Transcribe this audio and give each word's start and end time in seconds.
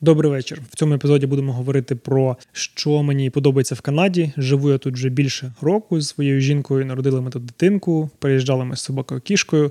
Добрий 0.00 0.30
вечір. 0.30 0.62
В 0.70 0.76
цьому 0.76 0.94
епізоді 0.94 1.26
будемо 1.26 1.52
говорити 1.52 1.94
про 1.96 2.36
що 2.52 3.02
мені 3.02 3.30
подобається 3.30 3.74
в 3.74 3.80
Канаді. 3.80 4.32
Живу 4.36 4.70
я 4.70 4.78
тут 4.78 4.94
вже 4.94 5.08
більше 5.08 5.52
року 5.60 6.00
з 6.00 6.08
своєю 6.08 6.40
жінкою. 6.40 6.86
Народили 6.86 7.20
ми 7.20 7.30
тут 7.30 7.44
дитинку, 7.44 8.10
переїжджали 8.18 8.64
ми 8.64 8.76
з 8.76 8.80
собакою 8.80 9.20
кішкою 9.20 9.70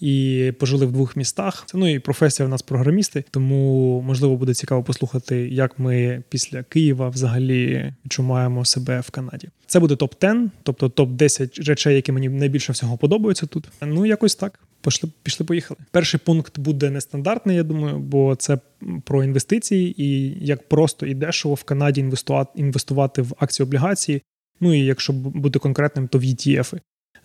і 0.00 0.52
пожили 0.58 0.86
в 0.86 0.92
двох 0.92 1.16
містах. 1.16 1.64
Це 1.66 1.78
Ну 1.78 1.94
і 1.94 1.98
професія 1.98 2.46
в 2.46 2.50
нас 2.50 2.62
програмісти, 2.62 3.24
тому 3.30 4.02
можливо 4.06 4.36
буде 4.36 4.54
цікаво 4.54 4.82
послухати, 4.82 5.48
як 5.48 5.78
ми 5.78 6.22
після 6.28 6.62
Києва 6.62 7.08
взагалі 7.08 7.92
відчуваємо 8.04 8.64
себе 8.64 9.00
в 9.00 9.10
Канаді. 9.10 9.48
Це 9.66 9.80
буде 9.80 9.96
топ 9.96 10.14
10 10.20 10.48
тобто 10.62 10.88
топ 10.88 11.10
10 11.10 11.58
речей, 11.58 11.96
які 11.96 12.12
мені 12.12 12.28
найбільше 12.28 12.72
всього 12.72 12.96
подобаються 12.96 13.46
тут. 13.46 13.68
Ну 13.82 14.06
якось 14.06 14.34
так. 14.34 14.60
Пішли, 14.86 15.10
пішли, 15.22 15.46
поїхали. 15.46 15.78
Перший 15.90 16.20
пункт 16.24 16.58
буде 16.58 16.90
нестандартний, 16.90 17.56
я 17.56 17.62
думаю, 17.62 17.98
бо 17.98 18.34
це 18.36 18.58
про 19.04 19.24
інвестиції 19.24 20.02
і 20.02 20.38
як 20.46 20.68
просто 20.68 21.06
і 21.06 21.14
дешево 21.14 21.54
в 21.54 21.64
Канаді 21.64 22.00
інвестувати 22.00 22.50
інвестувати 22.60 23.22
в 23.22 23.32
акції 23.38 23.64
облігації. 23.64 24.22
Ну 24.60 24.74
і 24.74 24.80
якщо 24.80 25.12
бути 25.12 25.58
конкретним, 25.58 26.08
то 26.08 26.18
в 26.18 26.22
ETF. 26.22 26.78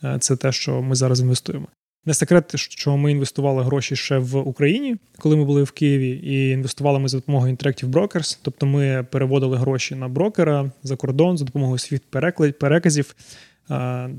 Е, 0.04 0.18
це 0.20 0.36
те, 0.36 0.52
що 0.52 0.82
ми 0.82 0.96
зараз 0.96 1.20
інвестуємо. 1.20 1.68
Не 2.06 2.14
секрет, 2.14 2.52
що 2.56 2.98
ми 2.98 3.12
інвестували 3.12 3.64
гроші 3.64 3.96
ще 3.96 4.18
в 4.18 4.38
Україні, 4.38 4.98
коли 5.18 5.36
ми 5.36 5.46
були 5.46 5.64
в 5.64 5.72
Києві, 5.72 6.10
і 6.10 6.50
інвестували 6.50 7.00
ми 7.00 7.08
за 7.08 7.18
допомогою 7.18 7.56
Interactive 7.56 7.90
Brokers. 7.90 8.40
Тобто 8.42 8.66
ми 8.66 9.06
переводили 9.12 9.58
гроші 9.58 9.96
на 9.96 10.08
брокера 10.08 10.72
за 10.84 10.96
кордон 10.96 11.38
за 11.38 11.46
допомогою 11.46 11.78
світ 11.78 12.02
переказів 12.60 13.16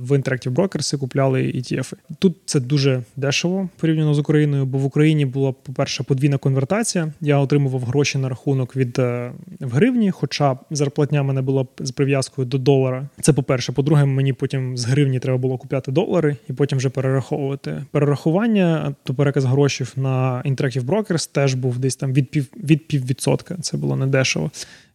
в 0.01 0.13
Interactive 0.13 0.51
Brokers 0.51 0.99
купляли 0.99 1.43
ETF. 1.43 1.93
Тут 2.19 2.37
це 2.45 2.61
дуже 2.61 3.03
дешево 3.17 3.69
порівняно 3.81 4.15
з 4.15 4.19
Україною, 4.19 4.67
бо 4.67 4.79
в 4.79 4.85
Україні 4.85 5.27
була, 5.27 5.53
по-перше, 5.53 6.03
подвійна 6.03 6.39
конвертація. 6.39 7.13
Я 7.21 7.39
отримував 7.39 7.83
гроші 7.83 8.19
на 8.19 8.29
рахунок 8.29 8.77
від 8.77 8.99
е, 8.99 9.33
в 9.61 9.71
гривні, 9.71 10.11
хоча 10.11 10.59
зарплатня 10.71 11.23
мене 11.23 11.43
була 11.43 11.67
з 11.79 11.91
прив'язкою 11.91 12.47
до 12.47 12.59
долара. 12.59 13.09
Це 13.21 13.33
по-перше. 13.33 13.73
По-друге, 13.73 14.05
мені 14.05 14.33
потім 14.33 14.77
з 14.77 14.85
гривні 14.85 15.19
треба 15.19 15.39
було 15.39 15.59
купляти 15.59 15.93
долари 15.93 16.37
і 16.51 16.53
потім 16.53 16.79
вже 16.79 16.89
перераховувати. 16.89 17.85
Перерахування, 17.91 18.95
то 19.05 19.15
переказ 19.15 19.45
грошей 19.45 19.87
на 19.97 20.43
Interactive 20.47 20.85
Brokers 20.85 21.33
теж 21.33 21.55
був 21.55 21.79
десь 21.79 21.97
там 21.97 22.13
від 22.13 22.31
пів 22.31 22.47
від 22.65 22.87
піввідсотка. 22.87 23.57
Це 23.61 23.77
було 23.77 23.97
недешево 23.97 24.51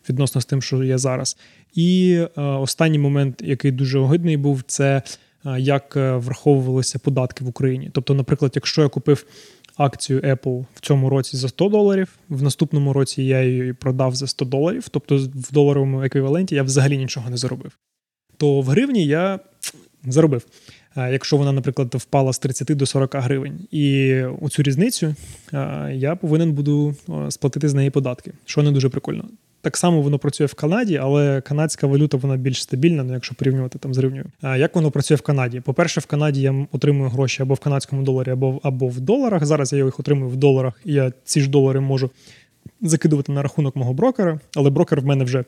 відносно 0.10 0.42
з 0.42 0.46
тим, 0.46 0.62
що 0.62 0.84
є 0.84 0.98
зараз. 0.98 1.38
І 1.74 2.20
е, 2.38 2.42
останній 2.42 3.00
момент, 3.00 3.42
який 3.46 3.72
дуже 3.72 4.00
огидний 4.00 4.38
був, 4.38 4.64
це 4.68 5.02
е, 5.46 5.60
як 5.60 5.98
е, 5.98 6.16
враховувалися 6.16 7.00
податки 7.00 7.46
в 7.46 7.48
Україні. 7.48 7.90
Тобто, 7.94 8.14
наприклад, 8.14 8.52
якщо 8.56 8.82
я 8.82 8.90
купив 8.90 9.26
акцію 9.78 10.20
Apple 10.20 10.66
в 10.76 10.80
цьому 10.82 11.10
році 11.10 11.38
за 11.38 11.50
100 11.50 11.70
доларів, 11.70 12.08
в 12.30 12.44
наступному 12.44 12.94
році 12.94 13.24
я 13.24 13.44
її 13.44 13.74
продав 13.74 14.16
за 14.16 14.28
100 14.28 14.46
доларів, 14.46 14.90
тобто 14.90 15.18
в 15.18 15.54
доларовому 15.54 16.04
еквіваленті 16.04 16.56
я 16.56 16.64
взагалі 16.64 16.98
нічого 16.98 17.30
не 17.30 17.38
заробив. 17.38 17.78
То 18.38 18.62
в 18.62 18.66
гривні 18.66 19.06
я 19.06 19.40
заробив. 20.06 20.46
Якщо 20.96 21.38
вона, 21.38 21.52
наприклад, 21.52 21.96
впала 21.96 22.34
з 22.34 22.40
30 22.40 22.78
до 22.78 22.86
40 22.86 23.16
гривень, 23.16 23.60
і 23.72 24.24
у 24.24 24.50
цю 24.50 24.64
різницю 24.64 25.16
я 25.92 26.18
повинен 26.22 26.54
буду 26.54 26.96
сплатити 27.30 27.70
з 27.70 27.74
неї 27.74 27.90
податки, 27.90 28.34
що 28.46 28.64
не 28.64 28.72
дуже 28.72 28.90
прикольно. 28.90 29.30
Так 29.62 29.78
само 29.78 30.02
воно 30.02 30.20
працює 30.20 30.48
в 30.48 30.54
Канаді, 30.54 30.98
але 30.98 31.42
канадська 31.42 31.88
валюта 31.88 32.18
вона 32.18 32.38
більш 32.38 32.64
стабільна, 32.64 33.04
ну 33.04 33.14
якщо 33.14 33.36
порівнювати 33.36 33.80
там 33.80 33.94
з 33.94 33.98
гривнею. 33.98 34.26
А 34.42 34.58
як 34.58 34.76
воно 34.76 34.92
працює 34.92 35.18
в 35.18 35.22
Канаді? 35.22 35.60
По-перше, 35.60 36.00
в 36.00 36.06
Канаді 36.06 36.42
я 36.42 36.68
отримую 36.72 37.10
гроші 37.10 37.42
або 37.42 37.54
в 37.54 37.60
канадському 37.60 38.04
доларі, 38.04 38.30
або 38.32 38.60
або 38.64 38.88
в 38.88 39.00
доларах. 39.00 39.46
Зараз 39.46 39.74
я 39.74 39.86
їх 39.86 40.00
отримую 40.00 40.30
в 40.30 40.36
доларах, 40.36 40.74
і 40.86 40.94
я 40.94 41.12
ці 41.24 41.42
ж 41.42 41.50
долари 41.50 41.80
можу 41.80 42.10
закидувати 42.82 43.32
на 43.32 43.42
рахунок 43.42 43.76
мого 43.76 43.94
брокера, 43.94 44.40
але 44.56 44.70
брокер 44.70 45.02
в 45.02 45.06
мене 45.06 45.24
вже 45.24 45.44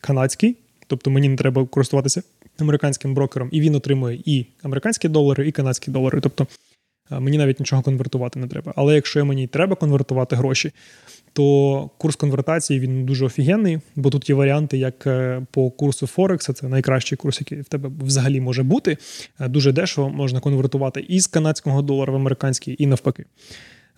канадський, 0.00 0.56
тобто 0.86 1.10
мені 1.10 1.28
не 1.28 1.36
треба 1.36 1.66
користуватися 1.66 2.22
американським 2.58 3.14
брокером, 3.14 3.48
і 3.52 3.60
він 3.60 3.74
отримує 3.74 4.22
і 4.24 4.46
американські 4.62 5.08
долари, 5.08 5.48
і 5.48 5.52
канадські 5.52 5.90
долари. 5.90 6.20
Тобто 6.20 6.46
мені 7.10 7.38
навіть 7.38 7.60
нічого 7.60 7.82
конвертувати 7.82 8.38
не 8.38 8.46
треба. 8.46 8.72
Але 8.76 8.94
якщо 8.94 9.24
мені 9.24 9.46
треба 9.46 9.76
конвертувати 9.76 10.36
гроші, 10.36 10.72
то 11.32 11.90
курс 11.98 12.16
конвертації 12.16 12.80
він 12.80 13.04
дуже 13.04 13.24
офігенний, 13.26 13.80
бо 13.96 14.10
тут 14.10 14.28
є 14.28 14.34
варіанти, 14.34 14.78
як 14.78 15.06
е, 15.06 15.42
по 15.50 15.70
курсу 15.70 16.06
Форекса, 16.06 16.52
це 16.52 16.68
найкращий 16.68 17.18
курс, 17.18 17.40
який 17.40 17.60
в 17.60 17.64
тебе 17.64 17.90
взагалі 18.00 18.40
може 18.40 18.62
бути. 18.62 18.96
Е, 19.40 19.48
дуже 19.48 19.72
дешево 19.72 20.10
можна 20.10 20.40
конвертувати 20.40 21.00
із 21.08 21.26
канадського 21.26 21.82
долара 21.82 22.12
в 22.12 22.16
американський, 22.16 22.76
і 22.78 22.86
навпаки. 22.86 23.24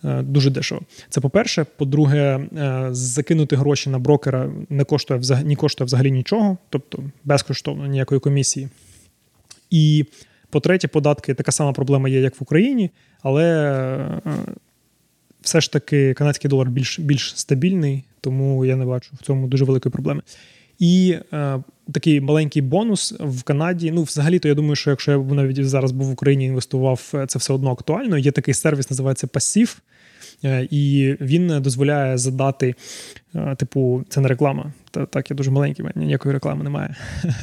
Е, 0.03 0.21
дуже 0.21 0.49
дешево. 0.49 0.81
Це 1.09 1.21
по-перше. 1.21 1.65
По-друге, 1.77 2.47
закинути 2.91 3.55
гроші 3.55 3.89
на 3.89 3.99
брокера 3.99 4.51
не 4.69 4.83
коштує 4.83 5.19
взагалі, 5.19 5.47
не 5.47 5.55
коштує 5.55 5.85
взагалі 5.85 6.11
нічого, 6.11 6.57
тобто 6.69 7.03
безкоштовно 7.23 7.87
ніякої 7.87 8.21
комісії. 8.21 8.69
І 9.69 10.05
по-третє, 10.53 10.87
податки 10.87 11.33
така 11.33 11.51
сама 11.51 11.73
проблема 11.73 12.09
є, 12.09 12.19
як 12.19 12.39
в 12.39 12.43
Україні, 12.43 12.91
але 13.21 14.21
все 15.41 15.61
ж 15.61 15.71
таки 15.71 16.13
канадський 16.13 16.49
долар 16.49 16.69
більш 16.69 16.99
більш 16.99 17.39
стабільний, 17.39 18.03
тому 18.21 18.65
я 18.65 18.75
не 18.75 18.85
бачу 18.85 19.11
в 19.13 19.25
цьому 19.25 19.47
дуже 19.47 19.65
великої 19.65 19.91
проблеми. 19.91 20.21
І 20.79 21.17
е, 21.33 21.63
такий 21.91 22.21
маленький 22.21 22.61
бонус 22.61 23.13
в 23.19 23.43
Канаді. 23.43 23.91
Ну, 23.91 24.03
взагалі-то 24.03 24.47
я 24.47 24.55
думаю, 24.55 24.75
що 24.75 24.89
якщо 24.89 25.11
я 25.11 25.17
навіть 25.17 25.69
зараз 25.69 25.91
був 25.91 26.07
в 26.07 26.11
Україні, 26.11 26.45
інвестував, 26.45 27.11
е, 27.13 27.25
це 27.27 27.39
все 27.39 27.53
одно 27.53 27.71
актуально. 27.71 28.17
Є 28.17 28.31
такий 28.31 28.53
сервіс, 28.53 28.89
називається 28.89 29.27
Passive. 29.27 29.77
Е, 30.43 30.67
і 30.71 31.15
він 31.21 31.61
дозволяє 31.61 32.17
задати, 32.17 32.75
е, 33.35 33.55
типу, 33.55 34.03
це 34.09 34.21
не 34.21 34.27
реклама. 34.27 34.73
Та 34.91 35.05
так, 35.05 35.29
я 35.31 35.35
дуже 35.35 35.51
маленький, 35.51 35.85
ніякої 35.95 36.33
реклами 36.33 36.63
немає. 36.63 36.95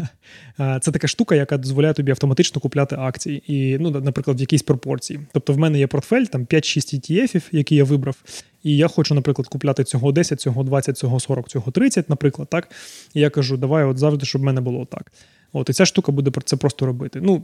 Е, 0.61 0.79
це 0.83 0.93
така 0.93 1.09
штука, 1.09 1.35
яка 1.35 1.59
дозволяє 1.59 1.95
тобі 1.95 2.11
автоматично 2.11 2.61
купляти 2.61 2.97
акції, 2.99 3.43
і, 3.47 3.79
ну, 3.79 3.91
наприклад, 3.91 4.39
в 4.39 4.41
якійсь 4.41 4.63
пропорції. 4.63 5.21
Тобто, 5.33 5.53
в 5.53 5.59
мене 5.59 5.79
є 5.79 5.87
портфель, 5.87 6.25
там 6.25 6.45
5-6 6.45 6.95
ETF, 6.95 7.49
які 7.53 7.77
я 7.77 7.85
вибрав. 7.85 8.17
І 8.63 8.77
я 8.77 8.89
хочу, 8.89 9.15
наприклад, 9.15 9.49
купляти 9.49 9.85
цього 9.85 10.13
10, 10.13 10.41
цього 10.41 10.63
20, 10.63 10.99
цього 10.99 11.21
40, 11.21 11.49
цього 11.49 11.71
30, 11.71 12.11
наприклад, 12.11 12.49
так. 12.51 12.71
І 13.15 13.21
я 13.21 13.31
кажу, 13.31 13.57
давай 13.57 13.85
от 13.85 13.99
завжди, 13.99 14.27
щоб 14.27 14.43
в 14.43 14.45
мене 14.45 14.61
було 14.61 14.85
так. 14.85 15.13
От, 15.53 15.71
і 15.71 15.73
ця 15.73 15.87
штука 15.87 16.13
буде 16.13 16.31
про 16.31 16.43
це 16.43 16.57
просто 16.57 16.87
робити. 16.87 17.21
Ну, 17.23 17.43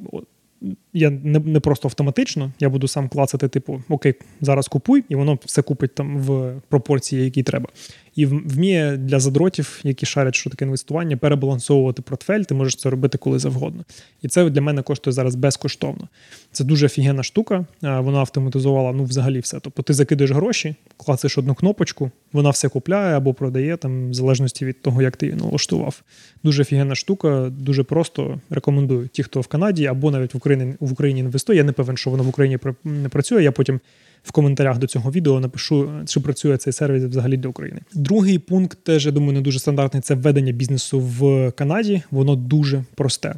я 0.92 1.10
не 1.10 1.38
не 1.38 1.60
просто 1.60 1.88
автоматично, 1.88 2.52
я 2.60 2.68
буду 2.68 2.88
сам 2.88 3.08
клацати, 3.08 3.48
типу, 3.48 3.82
окей, 3.88 4.14
зараз 4.40 4.68
купуй, 4.68 5.04
і 5.08 5.14
воно 5.14 5.38
все 5.44 5.62
купить 5.62 5.94
там 5.94 6.18
в 6.18 6.54
пропорції, 6.68 7.24
які 7.24 7.42
треба 7.42 7.68
і 8.16 8.26
вміє 8.26 8.96
для 8.96 9.20
задротів, 9.20 9.80
які 9.84 10.06
шарять, 10.06 10.34
що 10.34 10.50
таке 10.50 10.64
інвестування, 10.64 11.16
перебалансовувати 11.16 12.02
портфель. 12.02 12.42
Ти 12.42 12.54
можеш 12.54 12.76
це 12.76 12.90
робити 12.90 13.18
коли 13.18 13.38
завгодно. 13.38 13.84
І 14.22 14.28
це 14.28 14.50
для 14.50 14.60
мене 14.60 14.82
коштує 14.82 15.12
зараз 15.12 15.34
безкоштовно. 15.34 16.08
Це 16.52 16.64
дуже 16.64 16.86
офігенна 16.86 17.22
штука. 17.22 17.66
Вона 17.82 18.18
автоматизувала 18.18 18.92
ну, 18.92 19.04
взагалі 19.04 19.40
все. 19.40 19.60
Тобто 19.60 19.82
ти 19.82 19.92
закидаєш 19.92 20.30
гроші, 20.30 20.74
клацаєш 20.96 21.38
одну 21.38 21.54
кнопочку, 21.54 22.10
вона 22.32 22.50
все 22.50 22.68
купляє 22.68 23.16
або 23.16 23.34
продає, 23.34 23.76
там, 23.76 24.10
в 24.10 24.14
залежності 24.14 24.64
від 24.64 24.82
того, 24.82 25.02
як 25.02 25.16
ти 25.16 25.26
її 25.26 25.38
налаштував. 25.38 26.02
Дуже 26.44 26.62
офігенна 26.62 26.94
штука, 26.94 27.52
дуже 27.58 27.82
просто 27.82 28.40
рекомендую. 28.50 29.08
Ті, 29.08 29.22
хто 29.22 29.40
в 29.40 29.46
Канаді 29.46 29.86
або 29.86 30.10
навіть 30.10 30.34
в 30.34 30.36
Україні 30.36 30.74
в 30.80 30.92
Україні 30.92 31.20
інвестує. 31.20 31.58
Я 31.58 31.64
не 31.64 31.72
певен, 31.72 31.96
що 31.96 32.10
воно 32.10 32.22
в 32.22 32.28
Україні 32.28 32.58
не 32.84 33.08
працює. 33.08 33.42
Я 33.42 33.52
потім 33.52 33.80
в 34.26 34.32
коментарях 34.32 34.78
до 34.78 34.86
цього 34.86 35.10
відео 35.10 35.40
напишу, 35.40 35.90
чи 36.06 36.20
працює 36.20 36.56
цей 36.56 36.72
сервіс 36.72 37.04
взагалі 37.04 37.36
для 37.36 37.48
України. 37.48 37.80
Другий 37.94 38.38
пункт 38.38 38.78
теж 38.82 39.06
я 39.06 39.12
думаю 39.12 39.32
не 39.32 39.40
дуже 39.40 39.58
стандартний. 39.58 40.00
Це 40.00 40.14
введення 40.14 40.52
бізнесу 40.52 41.00
в 41.00 41.50
Канаді. 41.50 42.02
Воно 42.10 42.36
дуже 42.36 42.84
просте. 42.94 43.34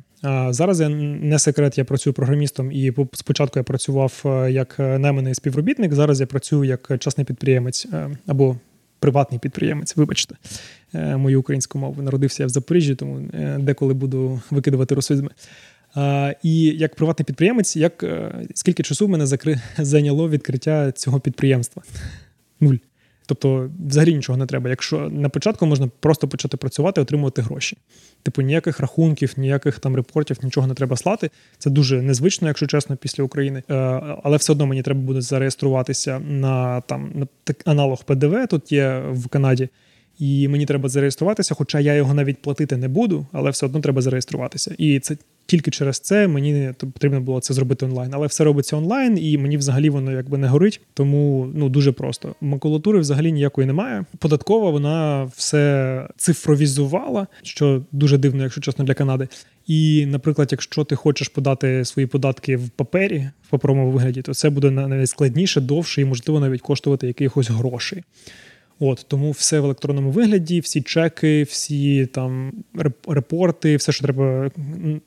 Зараз 0.51 0.81
я 0.81 0.89
не 0.89 1.39
секрет, 1.39 1.79
я 1.79 1.85
працюю 1.85 2.15
програмістом, 2.15 2.73
і 2.73 2.93
спочатку 3.13 3.59
я 3.59 3.63
працював 3.63 4.23
е, 4.25 4.53
як 4.53 4.79
найманий 4.79 5.35
співробітник. 5.35 5.95
Зараз 5.95 6.21
я 6.21 6.27
працюю 6.27 6.65
як 6.65 6.93
частний 6.99 7.25
підприємець 7.25 7.87
е, 7.93 8.11
або 8.27 8.57
приватний 8.99 9.41
підприємець. 9.41 9.97
Вибачте, 9.97 10.35
е, 10.95 11.17
мою 11.17 11.41
українську 11.41 11.79
мову 11.79 12.03
народився 12.03 12.43
я 12.43 12.47
в 12.47 12.51
Запоріжжі, 12.51 12.95
тому 12.95 13.21
деколи 13.59 13.95
буду 13.95 14.41
викидувати 14.51 14.95
русизми. 14.95 15.31
І 16.43 16.65
як 16.65 16.95
приватний 16.95 17.25
підприємець, 17.25 17.77
як 17.77 18.03
е, 18.03 18.33
скільки 18.55 18.83
часу 18.83 19.09
мене 19.09 19.27
закри... 19.27 19.61
зайняло 19.79 20.29
відкриття 20.29 20.93
цього 20.93 21.21
підприємства? 21.21 21.83
Нуль. 22.61 22.77
Тобто, 23.27 23.71
взагалі 23.89 24.15
нічого 24.15 24.39
не 24.39 24.47
треба. 24.47 24.71
Якщо 24.71 25.09
на 25.09 25.29
початку 25.29 25.67
можна 25.67 25.91
просто 26.01 26.29
почати 26.29 26.57
працювати, 26.57 27.01
отримувати 27.01 27.43
гроші. 27.43 27.77
Типу, 28.23 28.43
ніяких 28.43 28.81
рахунків, 28.81 29.35
ніяких 29.37 29.79
там 29.79 29.97
репортів, 29.97 30.39
нічого 30.43 30.67
не 30.67 30.75
треба 30.75 30.97
слати. 30.97 31.31
Це 31.59 31.71
дуже 31.71 32.03
незвично, 32.03 32.49
якщо 32.49 32.67
чесно, 32.67 32.97
після 32.97 33.25
України. 33.25 33.63
Е, 33.71 33.75
але 34.25 34.37
все 34.37 34.53
одно 34.53 34.67
мені 34.67 34.83
треба 34.83 35.01
буде 35.01 35.21
зареєструватися 35.21 36.19
на 36.19 36.81
там 36.81 37.13
на 37.15 37.27
аналог 37.65 38.05
ПДВ. 38.05 38.47
Тут 38.51 38.73
є 38.73 39.03
в 39.11 39.29
Канаді. 39.29 39.69
І 40.19 40.49
мені 40.49 40.67
треба 40.67 40.89
зареєструватися, 40.89 41.55
хоча 41.55 41.81
я 41.81 41.95
його 41.95 42.15
навіть 42.15 42.43
платити 42.43 42.77
не 42.77 42.89
буду, 42.89 43.27
але 43.33 43.51
все 43.51 43.67
одно 43.67 43.81
треба 43.81 44.03
зареєструватися. 44.03 44.75
І 44.79 45.01
це 45.01 45.17
тільки 45.49 45.71
через 45.71 46.01
це 46.01 46.29
мені 46.29 46.73
потрібно 46.79 47.21
було 47.21 47.41
це 47.41 47.55
зробити 47.55 47.87
онлайн. 47.87 48.11
Але 48.15 48.27
все 48.27 48.45
робиться 48.45 48.77
онлайн, 48.77 49.19
і 49.19 49.39
мені 49.39 49.57
взагалі 49.57 49.91
воно 49.91 50.13
якби 50.13 50.39
не 50.39 50.49
горить. 50.49 50.81
Тому 50.95 51.51
ну 51.55 51.69
дуже 51.69 51.93
просто. 51.93 52.35
Макулатури 52.41 52.99
взагалі 52.99 53.33
ніякої 53.33 53.67
немає. 53.67 54.05
Податкова 54.19 54.71
вона 54.71 55.25
все 55.37 56.09
цифровізувала, 56.17 57.27
що 57.43 57.83
дуже 57.93 58.19
дивно, 58.19 58.43
якщо 58.43 58.61
чесно, 58.61 58.85
для 58.85 58.95
Канади. 58.95 59.29
І, 59.67 60.07
наприклад, 60.07 60.49
якщо 60.51 60.85
ти 60.85 60.97
хочеш 60.97 61.29
подати 61.29 61.85
свої 61.85 62.07
податки 62.07 62.57
в 62.57 62.69
папері 62.69 63.31
в 63.47 63.51
паперовому 63.51 63.91
вигляді, 63.91 64.23
то 64.23 64.35
це 64.35 64.51
буде 64.51 64.71
навіть 64.71 65.09
складніше, 65.09 65.61
довше 65.61 66.03
і 66.03 66.05
можливо 66.05 66.41
навіть 66.41 66.61
коштувати 66.63 67.07
якихось 67.07 67.51
грошей. 67.51 68.03
От 68.81 69.05
тому 69.09 69.31
все 69.31 69.61
в 69.61 69.65
електронному 69.65 70.11
вигляді, 70.11 70.61
всі 70.61 70.83
чеки, 70.83 71.43
всі 71.43 72.07
там 72.07 72.53
репорти, 73.09 73.77
все, 73.77 73.93
що 73.93 74.05
треба 74.05 74.51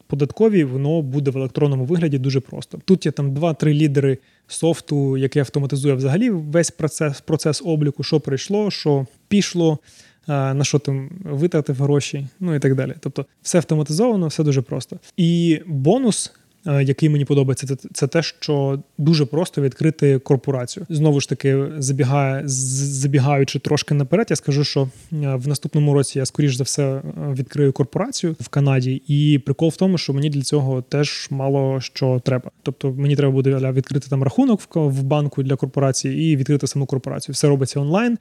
податкові, 0.07 0.63
воно 0.63 1.01
буде 1.01 1.31
в 1.31 1.37
електронному 1.37 1.85
вигляді 1.85 2.17
дуже 2.17 2.39
просто. 2.39 2.79
Тут 2.85 3.05
є 3.05 3.11
там 3.11 3.33
два-три 3.33 3.73
лідери 3.73 4.17
софту, 4.47 5.17
який 5.17 5.39
автоматизує 5.39 5.93
взагалі 5.93 6.29
весь 6.29 6.71
процес 6.71 7.21
процес 7.21 7.61
обліку, 7.65 8.03
що 8.03 8.19
прийшло, 8.19 8.71
що 8.71 9.05
пішло. 9.27 9.79
На 10.27 10.63
що 10.63 10.79
там 10.79 11.09
витратив 11.23 11.75
гроші, 11.75 12.27
ну 12.39 12.55
і 12.55 12.59
так 12.59 12.75
далі. 12.75 12.93
Тобто 12.99 13.25
все 13.41 13.57
автоматизовано, 13.57 14.27
все 14.27 14.43
дуже 14.43 14.61
просто. 14.61 14.99
І 15.17 15.61
бонус 15.65 16.31
Е, 16.31 16.40
який 16.65 17.09
мені 17.09 17.25
подобається, 17.25 17.67
це, 17.67 17.75
це 17.93 18.07
те, 18.07 18.23
що 18.23 18.79
дуже 18.97 19.25
просто 19.25 19.61
відкрити 19.61 20.19
корпорацію. 20.19 20.85
Знову 20.89 21.19
ж 21.19 21.29
таки, 21.29 21.65
забігає, 21.77 22.43
забігаючи 22.45 23.59
трошки 23.59 23.93
наперед, 23.93 24.27
я 24.29 24.35
скажу, 24.35 24.63
що 24.63 24.81
е, 24.81 24.87
в 25.35 25.47
наступному 25.47 25.93
році 25.93 26.19
я 26.19 26.25
скоріш 26.25 26.55
за 26.55 26.63
все 26.63 26.83
е, 26.83 27.03
відкрию 27.33 27.73
корпорацію 27.73 28.35
в 28.39 28.47
Канаді, 28.47 29.01
і 29.07 29.39
прикол 29.39 29.69
в 29.69 29.75
тому, 29.75 29.97
що 29.97 30.13
мені 30.13 30.29
для 30.29 30.41
цього 30.41 30.81
теж 30.81 31.27
мало 31.31 31.81
що 31.81 32.21
треба. 32.25 32.51
Тобто 32.63 32.91
мені 32.91 33.15
треба 33.15 33.33
буде 33.33 33.71
відкрити 33.71 34.09
там 34.09 34.23
рахунок 34.23 34.61
в 34.75 35.03
банку 35.03 35.43
для 35.43 35.55
корпорації 35.55 36.31
і 36.31 36.35
відкрити 36.35 36.67
саму 36.67 36.85
корпорацію. 36.85 37.33
Все 37.33 37.47
робиться 37.47 37.79
онлайн. 37.79 38.17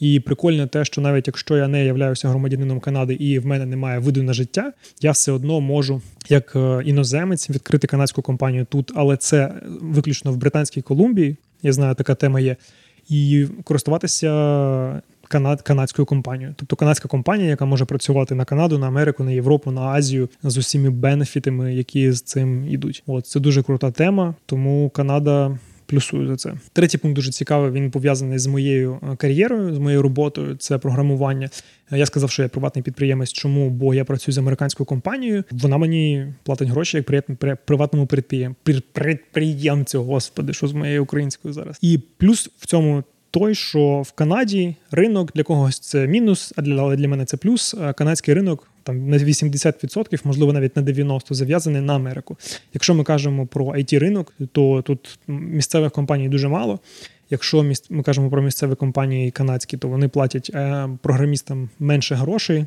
І 0.00 0.20
прикольне 0.20 0.66
те, 0.66 0.84
що 0.84 1.00
навіть 1.00 1.26
якщо 1.26 1.56
я 1.56 1.68
не 1.68 1.84
являюся 1.84 2.28
громадянином 2.28 2.80
Канади 2.80 3.14
і 3.14 3.38
в 3.38 3.46
мене 3.46 3.66
немає 3.66 3.98
виду 3.98 4.22
на 4.22 4.32
життя, 4.32 4.72
я 5.00 5.10
все 5.10 5.32
одно 5.32 5.60
можу 5.60 6.02
як 6.28 6.56
іноземець 6.84 7.50
відкрити 7.50 7.81
відкрити 7.82 7.86
канадську 7.86 8.22
компанію 8.22 8.64
тут, 8.64 8.92
але 8.94 9.16
це 9.16 9.54
виключно 9.80 10.32
в 10.32 10.36
Британській 10.36 10.82
Колумбії. 10.82 11.36
Я 11.62 11.72
знаю, 11.72 11.94
така 11.94 12.14
тема 12.14 12.40
є. 12.40 12.56
І 13.08 13.46
користуватися 13.64 15.02
канад, 15.28 15.62
канадською 15.62 16.06
компанією. 16.06 16.54
Тобто 16.56 16.76
канадська 16.76 17.08
компанія, 17.08 17.50
яка 17.50 17.64
може 17.64 17.84
працювати 17.84 18.34
на 18.34 18.44
Канаду, 18.44 18.78
на 18.78 18.86
Америку, 18.86 19.24
на 19.24 19.32
Європу, 19.32 19.70
на 19.70 19.80
Азію 19.80 20.28
з 20.42 20.56
усіми 20.56 20.90
бенефітами, 20.90 21.74
які 21.74 22.12
з 22.12 22.22
цим 22.22 22.68
ідуть. 22.68 23.02
От 23.06 23.26
це 23.26 23.40
дуже 23.40 23.62
крута 23.62 23.90
тема, 23.90 24.34
тому 24.46 24.90
Канада 24.90 25.58
плюсую 25.86 26.28
за 26.28 26.36
це. 26.36 26.54
Третій 26.72 26.98
пункт 26.98 27.16
дуже 27.16 27.30
цікавий. 27.30 27.70
Він 27.70 27.90
пов'язаний 27.90 28.38
з 28.38 28.46
моєю 28.46 28.98
е, 29.12 29.16
кар'єрою, 29.16 29.74
з 29.74 29.78
моєю 29.78 30.02
роботою. 30.02 30.56
Це 30.56 30.78
програмування. 30.78 31.50
Е, 31.92 31.98
я 31.98 32.06
сказав, 32.06 32.30
що 32.30 32.42
я 32.42 32.48
приватний 32.48 32.82
підприємець. 32.82 33.32
Чому? 33.32 33.70
Бо 33.70 33.94
я 33.94 34.04
працюю 34.04 34.32
з 34.32 34.38
американською 34.38 34.86
компанією. 34.86 35.44
Вона 35.50 35.78
мені 35.78 36.26
платить 36.42 36.68
гроші 36.68 37.04
як 37.08 37.26
приватному 37.64 38.08
підприємцю. 38.62 40.04
Господи, 40.04 40.52
що 40.52 40.68
з 40.68 40.72
моєю 40.72 41.02
українською 41.02 41.54
зараз. 41.54 41.78
І 41.80 42.00
плюс 42.16 42.50
в 42.58 42.66
цьому. 42.66 43.02
Той, 43.34 43.54
що 43.54 44.02
в 44.06 44.12
Канаді 44.12 44.76
ринок 44.90 45.32
для 45.34 45.42
когось 45.42 45.78
це 45.78 46.06
мінус, 46.06 46.52
а 46.56 46.62
для 46.62 46.96
для 46.96 47.08
мене 47.08 47.24
це 47.24 47.36
плюс. 47.36 47.76
Канадський 47.96 48.34
ринок 48.34 48.71
там 48.82 49.08
на 49.10 49.18
80%, 49.18 50.20
можливо, 50.24 50.52
навіть 50.52 50.76
на 50.76 50.82
90% 50.82 51.34
зав'язаний 51.34 51.80
на 51.82 51.94
Америку. 51.94 52.36
Якщо 52.74 52.94
ми 52.94 53.04
кажемо 53.04 53.46
про 53.46 53.64
it 53.66 53.98
ринок, 53.98 54.32
то 54.52 54.82
тут 54.82 55.18
місцевих 55.28 55.92
компаній 55.92 56.28
дуже 56.28 56.48
мало. 56.48 56.78
Якщо 57.30 57.72
ми 57.90 58.02
кажемо 58.02 58.30
про 58.30 58.42
місцеві 58.42 58.74
компанії 58.74 59.30
канадські, 59.30 59.76
то 59.76 59.88
вони 59.88 60.08
платять 60.08 60.50
е, 60.54 60.88
програмістам 61.02 61.70
менше 61.78 62.14
грошей. 62.14 62.66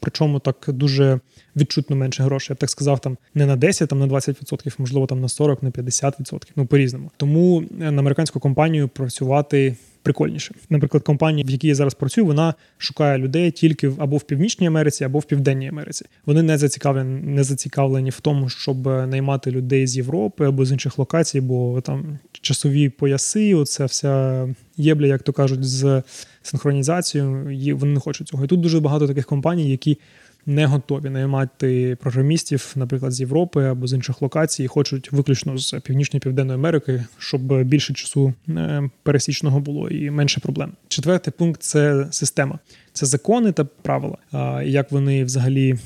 Причому 0.00 0.38
так 0.38 0.64
дуже 0.68 1.20
відчутно 1.56 1.96
менше 1.96 2.22
грошей. 2.22 2.54
Я 2.54 2.54
б 2.54 2.58
так 2.58 2.70
сказав, 2.70 3.00
там 3.00 3.16
не 3.34 3.46
на 3.46 3.56
10, 3.56 3.88
там 3.88 3.98
на 3.98 4.06
20%, 4.06 4.74
можливо, 4.78 5.06
там 5.06 5.20
на 5.20 5.28
40, 5.28 5.62
на 5.62 5.70
50%, 5.70 6.42
ну 6.56 6.66
по-різному. 6.66 7.10
Тому 7.16 7.62
е, 7.80 7.90
на 7.90 8.02
американську 8.02 8.40
компанію 8.40 8.88
працювати 8.88 9.76
прикольніше. 10.06 10.54
Наприклад, 10.70 11.02
компанія, 11.02 11.44
в 11.46 11.50
якій 11.50 11.68
я 11.68 11.74
зараз 11.74 11.94
працюю, 11.94 12.26
вона 12.26 12.54
шукає 12.78 13.18
людей 13.18 13.50
тільки 13.50 13.92
або 13.98 14.16
в 14.16 14.22
Північній 14.22 14.66
Америці, 14.66 15.04
або 15.04 15.18
в 15.18 15.24
Південній 15.24 15.68
Америці. 15.68 16.04
Вони 16.26 16.42
не 16.42 16.58
зацікавлені, 16.58 17.22
не 17.22 17.44
зацікавлені 17.44 18.10
в 18.10 18.20
тому, 18.20 18.48
щоб 18.48 18.86
наймати 18.86 19.50
людей 19.50 19.86
з 19.86 19.96
Європи 19.96 20.46
або 20.46 20.64
з 20.64 20.72
інших 20.72 20.98
локацій, 20.98 21.40
бо 21.40 21.80
там 21.80 22.18
часові 22.32 22.88
пояси, 22.88 23.54
оце 23.54 23.84
вся 23.84 24.48
єбля, 24.76 25.06
як 25.06 25.22
то 25.22 25.32
кажуть, 25.32 25.64
з 25.64 26.02
синхронізацією. 26.42 27.76
Вони 27.76 27.92
не 27.92 28.00
хочуть 28.00 28.28
цього. 28.28 28.44
І 28.44 28.48
тут 28.48 28.60
дуже 28.60 28.80
багато 28.80 29.06
таких 29.06 29.26
компаній, 29.26 29.70
які 29.70 29.98
не 30.46 30.66
готові 30.66 31.10
наймати 31.10 31.96
програмістів, 32.00 32.72
наприклад, 32.76 33.12
з 33.12 33.20
Європи 33.20 33.64
або 33.64 33.86
з 33.86 33.92
інших 33.92 34.22
локацій, 34.22 34.66
хочуть 34.66 35.12
виключно 35.12 35.58
з 35.58 35.80
північної 35.80 36.20
південної 36.20 36.58
Америки, 36.58 37.04
щоб 37.18 37.62
більше 37.62 37.94
часу 37.94 38.34
е, 38.48 38.90
пересічного 39.02 39.60
було 39.60 39.88
і 39.88 40.10
менше 40.10 40.40
проблем. 40.40 40.72
Четвертий 40.88 41.32
пункт 41.38 41.62
це 41.62 42.08
система, 42.10 42.58
це 42.92 43.06
закони 43.06 43.52
та 43.52 43.64
правила. 43.64 44.18
Як 44.64 44.92
вони 44.92 45.24
взагалі. 45.24 45.78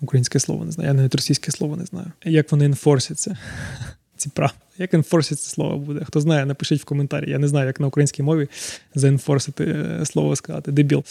Українське 0.00 0.40
слово 0.40 0.64
не 0.64 0.72
знаю, 0.72 0.88
я 0.88 0.94
навіть 0.94 1.14
російське 1.14 1.52
слово 1.52 1.76
не 1.76 1.84
знаю. 1.84 2.12
Як 2.24 2.52
вони 2.52 2.64
інфорсяться, 2.64 3.38
ці 4.16 4.28
правила. 4.28 4.67
Як 4.78 4.94
енфорсить 4.94 5.40
це 5.40 5.50
слово 5.50 5.78
буде? 5.78 6.04
Хто 6.04 6.20
знає, 6.20 6.46
напишіть 6.46 6.80
в 6.80 6.84
коментарі. 6.84 7.30
Я 7.30 7.38
не 7.38 7.48
знаю, 7.48 7.66
як 7.66 7.80
на 7.80 7.86
українській 7.86 8.22
мові 8.22 8.48
заенфорсити 8.94 9.64
е, 9.64 10.06
слово 10.06 10.36
сказати. 10.36 10.72
Дебіл. 10.72 11.04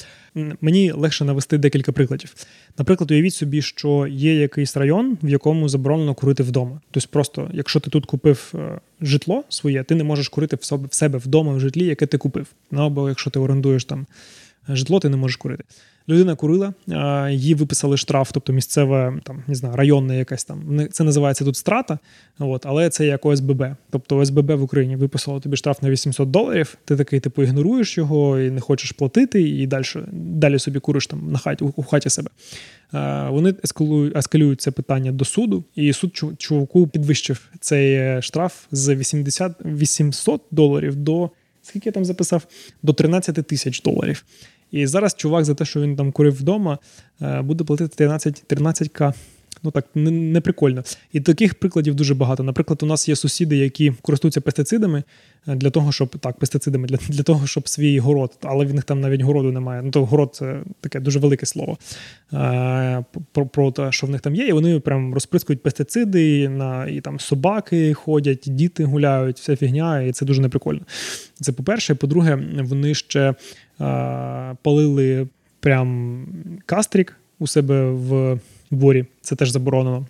Мені 0.61 0.91
легше 0.91 1.25
навести 1.25 1.57
декілька 1.57 1.91
прикладів. 1.91 2.33
Наприклад, 2.77 3.11
уявіть 3.11 3.33
собі, 3.33 3.61
що 3.61 4.07
є 4.07 4.35
якийсь 4.35 4.77
район, 4.77 5.17
в 5.23 5.29
якому 5.29 5.69
заборонено 5.69 6.13
курити 6.13 6.43
вдома. 6.43 6.81
Тобто, 6.91 7.09
просто, 7.11 7.49
якщо 7.53 7.79
ти 7.79 7.89
тут 7.89 8.05
купив 8.05 8.53
е, 8.55 8.79
житло 9.01 9.43
своє, 9.49 9.83
ти 9.83 9.95
не 9.95 10.03
можеш 10.03 10.29
курити 10.29 10.55
в 10.61 10.93
себе 10.93 11.17
вдома 11.17 11.53
в 11.53 11.59
житлі, 11.59 11.85
яке 11.85 12.05
ти 12.05 12.17
купив. 12.17 12.47
Ну 12.71 12.81
або 12.81 13.09
якщо 13.09 13.29
ти 13.29 13.39
орендуєш 13.39 13.85
там 13.85 14.05
житло, 14.69 14.99
ти 14.99 15.09
не 15.09 15.17
можеш 15.17 15.35
курити. 15.35 15.63
Людина 16.09 16.35
курила, 16.35 16.73
їй 17.29 17.55
виписали 17.55 17.97
штраф, 17.97 18.31
тобто 18.33 18.53
місцеве 18.53 19.19
там 19.23 19.43
не 19.47 19.55
знаю, 19.55 19.75
районне 19.75 20.17
якась 20.17 20.43
там. 20.43 20.87
Це 20.91 21.03
називається 21.03 21.45
тут 21.45 21.55
страта, 21.55 21.99
от, 22.39 22.65
але 22.65 22.89
це 22.89 23.05
як 23.05 23.25
ОСББ. 23.25 23.63
Тобто 23.89 24.17
ОСББ 24.17 24.51
в 24.51 24.63
Україні 24.63 24.95
виписало 24.95 25.39
тобі 25.39 25.57
штраф 25.57 25.81
на 25.81 25.89
800 25.89 26.31
доларів. 26.31 26.77
Ти 26.85 26.95
такий 26.95 27.19
типу 27.19 27.43
ігноруєш 27.43 27.97
його 27.97 28.39
і 28.39 28.51
не 28.51 28.61
хочеш 28.61 28.91
платити, 28.91 29.41
і 29.41 29.67
далі 29.67 29.85
далі 30.11 30.59
собі 30.59 30.79
куриш 30.79 31.07
там 31.07 31.31
на 31.31 31.39
хаті 31.39 31.65
у 31.75 31.83
хаті 31.83 32.09
себе. 32.09 32.29
Вони 33.29 33.53
ескалюють 34.15 34.61
це 34.61 34.71
питання 34.71 35.11
до 35.11 35.25
суду, 35.25 35.63
і 35.75 35.93
суд 35.93 36.23
чуваку 36.37 36.87
підвищив 36.87 37.49
цей 37.59 37.93
е, 37.93 38.21
штраф 38.21 38.65
з 38.71 38.95
80 38.95 39.51
800 39.65 40.41
доларів 40.51 40.95
до 40.95 41.29
скільки 41.67 41.89
я 41.89 41.93
там 41.93 42.05
записав? 42.05 42.47
До 42.83 42.93
13 42.93 43.47
тисяч 43.47 43.81
доларів. 43.81 44.25
І 44.71 44.87
зараз 44.87 45.15
чувак 45.15 45.45
за 45.45 45.53
те, 45.53 45.65
що 45.65 45.81
він 45.81 45.95
там 45.95 46.11
курив 46.11 46.33
вдома, 46.33 46.77
е, 47.21 47.41
буде 47.41 47.63
платити 47.63 47.95
13 47.95 48.43
13к. 48.49 49.13
Ну 49.63 49.71
так 49.71 49.85
не, 49.95 50.11
не 50.11 50.41
прикольно. 50.41 50.83
І 51.13 51.21
таких 51.21 51.55
прикладів 51.55 51.95
дуже 51.95 52.15
багато. 52.15 52.43
Наприклад, 52.43 52.83
у 52.83 52.85
нас 52.85 53.09
є 53.09 53.15
сусіди, 53.15 53.57
які 53.57 53.93
користуються 54.01 54.41
пестицидами 54.41 55.03
е, 55.47 55.55
для 55.55 55.69
того, 55.69 55.91
щоб 55.91 56.09
так, 56.09 56.39
пестицидами 56.39 56.87
для 56.87 56.97
для 57.09 57.23
того, 57.23 57.47
щоб 57.47 57.69
свій 57.69 57.99
город, 57.99 58.31
але 58.41 58.65
в 58.65 58.73
них 58.73 58.83
там 58.83 59.01
навіть 59.01 59.21
городу 59.21 59.51
немає. 59.51 59.81
Ну 59.81 59.91
то 59.91 60.05
город 60.05 60.29
це 60.33 60.59
таке 60.81 60.99
дуже 60.99 61.19
велике 61.19 61.45
слово 61.45 61.77
е, 62.33 63.03
про, 63.31 63.45
про 63.45 63.71
те, 63.71 63.91
що 63.91 64.07
в 64.07 64.09
них 64.09 64.21
там 64.21 64.35
є. 64.35 64.47
І 64.47 64.51
вони 64.51 64.79
прям 64.79 65.13
розприскують 65.13 65.63
пестициди, 65.63 66.49
на 66.49 66.87
і 66.87 67.01
там 67.01 67.19
собаки 67.19 67.93
ходять, 67.93 68.43
діти 68.45 68.83
гуляють, 68.83 69.39
вся 69.39 69.55
фігня, 69.55 70.01
і 70.01 70.11
це 70.11 70.25
дуже 70.25 70.41
неприкольно. 70.41 70.81
Це 71.41 71.51
по-перше. 71.51 71.95
По-друге, 71.95 72.39
вони 72.59 72.93
ще 72.93 73.33
палили 74.61 75.27
прям 75.59 76.25
кастрік 76.65 77.15
у 77.39 77.47
себе 77.47 77.91
в 77.91 78.39
дворі. 78.71 79.05
Це 79.21 79.35
теж 79.35 79.49
заборонено. 79.49 80.05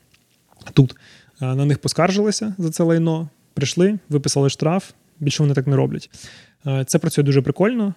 Тут 0.74 0.96
на 1.42 1.66
них 1.66 1.80
поскаржилися 1.80 2.56
за 2.58 2.70
це 2.70 2.84
лайно, 2.84 3.30
прийшли, 3.54 4.00
виписали 4.10 4.50
штраф. 4.50 4.92
Більше 5.20 5.44
вони 5.44 5.56
так 5.56 5.68
не 5.68 5.76
роблять. 5.76 6.10
Це 6.86 7.00
працює 7.00 7.24
дуже 7.24 7.42
прикольно. 7.42 7.94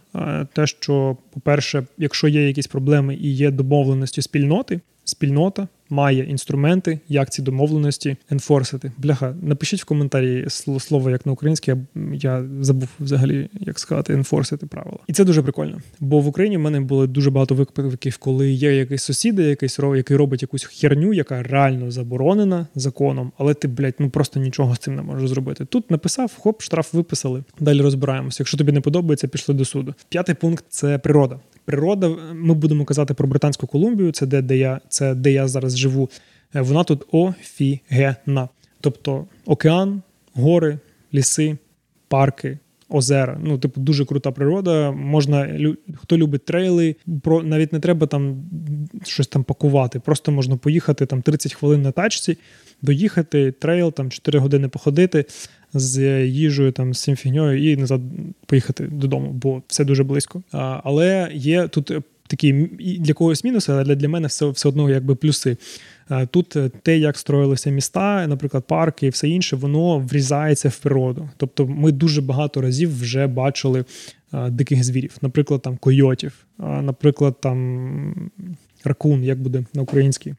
Те, 0.52 0.66
що, 0.66 1.16
по-перше, 1.30 1.86
якщо 1.98 2.28
є 2.28 2.46
якісь 2.46 2.66
проблеми 2.66 3.14
і 3.14 3.34
є 3.34 3.50
домовленості 3.50 4.22
спільноти, 4.22 4.80
спільнота 5.04 5.68
має 5.90 6.24
інструменти, 6.24 7.00
як 7.08 7.32
ці 7.32 7.42
домовленості 7.42 8.16
енфорсити. 8.30 8.92
Бляха, 8.98 9.34
напишіть 9.42 9.82
в 9.82 9.84
коментарі 9.84 10.46
слово 10.78 11.10
як 11.10 11.26
на 11.26 11.32
українське. 11.32 11.76
Я 12.12 12.44
забув 12.60 12.88
взагалі, 13.00 13.48
як 13.60 13.78
сказати, 13.78 14.12
енфорсити 14.12 14.66
правила. 14.66 14.98
І 15.06 15.12
це 15.12 15.24
дуже 15.24 15.42
прикольно. 15.42 15.80
Бо 16.00 16.20
в 16.20 16.26
Україні 16.26 16.56
в 16.56 16.60
мене 16.60 16.80
було 16.80 17.06
дуже 17.06 17.30
багато 17.30 17.54
випадків, 17.54 18.16
коли 18.16 18.50
є 18.50 18.76
якийсь 18.76 19.02
сусід, 19.02 19.38
якийсь 19.38 19.78
який 19.78 20.16
робить 20.16 20.42
якусь 20.42 20.64
херню, 20.64 21.12
яка 21.12 21.42
реально 21.42 21.90
заборонена 21.90 22.66
законом, 22.74 23.32
але 23.38 23.54
ти, 23.54 23.68
блядь, 23.68 23.94
ну 23.98 24.10
просто 24.10 24.40
нічого 24.40 24.74
з 24.74 24.78
цим 24.78 24.96
не 24.96 25.02
можеш 25.02 25.28
зробити. 25.28 25.64
Тут 25.64 25.90
написав, 25.90 26.32
хоп, 26.38 26.62
штраф 26.62 26.94
виписали. 26.94 27.44
Далі 27.60 27.80
розбираємося. 27.80 28.36
Якщо 28.40 28.58
тобі 28.58 28.72
не 28.72 28.80
подобається, 28.80 29.28
пішли 29.28 29.54
до 29.54 29.64
суду. 29.64 29.94
П'ятий 30.08 30.34
пункт 30.34 30.64
це 30.68 30.98
природа. 30.98 31.40
Природа, 31.64 32.16
ми 32.34 32.54
будемо 32.54 32.84
казати 32.84 33.14
про 33.14 33.28
Британську 33.28 33.66
Колумбію, 33.66 34.12
це 34.12 34.26
де 34.26 34.42
де 34.42 34.56
я 34.56 34.80
це 34.88 35.14
де 35.14 35.32
я 35.32 35.48
зараз 35.48 35.76
живу. 35.80 36.10
Е, 36.54 36.60
вона 36.60 36.84
тут 36.84 37.04
офігенна. 37.12 38.48
Тобто 38.80 39.26
океан, 39.46 40.02
гори, 40.34 40.78
ліси, 41.14 41.58
парки, 42.08 42.58
озера. 42.88 43.38
Ну, 43.42 43.58
типу, 43.58 43.80
дуже 43.80 44.04
крута 44.04 44.30
природа. 44.30 44.90
Можна 44.90 45.58
хто 45.94 46.18
любить 46.18 46.44
трейли, 46.44 46.96
про 47.22 47.42
навіть 47.42 47.72
не 47.72 47.80
треба 47.80 48.06
там 48.06 48.44
щось 49.04 49.26
там 49.26 49.44
пакувати. 49.44 50.00
Просто 50.00 50.32
можна 50.32 50.56
поїхати 50.56 51.06
там 51.06 51.22
30 51.22 51.54
хвилин 51.54 51.82
на 51.82 51.92
тачці, 51.92 52.38
доїхати, 52.82 53.52
трейл, 53.52 53.92
там 53.92 54.10
4 54.10 54.38
години 54.38 54.68
походити 54.68 55.24
з 55.74 56.24
їжею, 56.26 56.72
там 56.72 56.94
з 56.94 57.14
фігньою, 57.16 57.72
і 57.72 57.76
назад 57.76 58.00
поїхати 58.46 58.84
додому, 58.84 59.32
бо 59.32 59.62
все 59.68 59.84
дуже 59.84 60.04
близько. 60.04 60.42
А, 60.52 60.80
Але 60.84 61.30
є 61.34 61.68
тут 61.68 61.92
такі 62.30 62.52
для 62.78 63.14
когось 63.14 63.44
мінуси, 63.44 63.72
але 63.72 63.96
для 63.96 64.08
мене 64.08 64.28
все 64.28 64.46
все 64.46 64.68
одно 64.68 64.90
якби 64.90 65.14
плюси. 65.14 65.56
Тут 66.30 66.56
е, 66.56 66.70
те, 66.82 66.98
як 66.98 67.18
строїлися 67.18 67.70
міста, 67.70 68.26
наприклад, 68.26 68.64
парки 68.66 69.06
і 69.06 69.10
все 69.10 69.28
інше, 69.28 69.56
воно 69.56 69.98
врізається 69.98 70.68
в 70.68 70.76
природу. 70.76 71.28
Тобто, 71.36 71.66
ми 71.66 71.92
дуже 71.92 72.20
багато 72.20 72.60
разів 72.60 73.00
вже 73.00 73.26
бачили 73.26 73.84
диких 74.32 74.84
звірів, 74.84 75.16
наприклад, 75.22 75.62
там 75.62 75.76
койотів, 75.76 76.46
наприклад, 76.58 77.40
там 77.40 78.30
ракун, 78.84 79.24
як 79.24 79.42
буде 79.42 79.64
на 79.74 79.82
українській, 79.82 80.34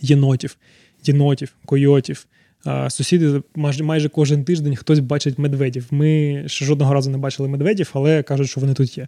єнотів, 0.00 0.56
єнотів, 1.04 1.54
койотів. 1.64 2.26
Сусіди 2.88 3.42
майже 3.56 3.84
майже 3.84 4.08
кожен 4.08 4.44
тиждень 4.44 4.76
хтось 4.76 4.98
бачить 4.98 5.38
медведів. 5.38 5.86
Ми 5.90 6.42
ще 6.46 6.64
жодного 6.64 6.94
разу 6.94 7.10
не 7.10 7.18
бачили 7.18 7.48
медведів, 7.48 7.90
але 7.92 8.22
кажуть, 8.22 8.48
що 8.48 8.60
вони 8.60 8.74
тут 8.74 8.98
є. 8.98 9.06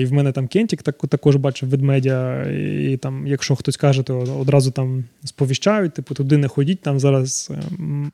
І 0.00 0.04
в 0.04 0.12
мене 0.12 0.32
там 0.32 0.48
Кентік 0.48 0.82
так, 0.82 0.96
також 1.08 1.36
бачив 1.36 1.68
ведмедя. 1.68 2.42
І 2.90 2.96
там, 2.96 3.26
якщо 3.26 3.56
хтось 3.56 3.76
каже, 3.76 4.02
то 4.02 4.18
одразу 4.18 4.70
там 4.70 5.04
сповіщають, 5.24 5.94
типу, 5.94 6.14
туди 6.14 6.36
не 6.36 6.48
ходіть, 6.48 6.80
там 6.80 7.00
зараз 7.00 7.52
е, 7.54 7.62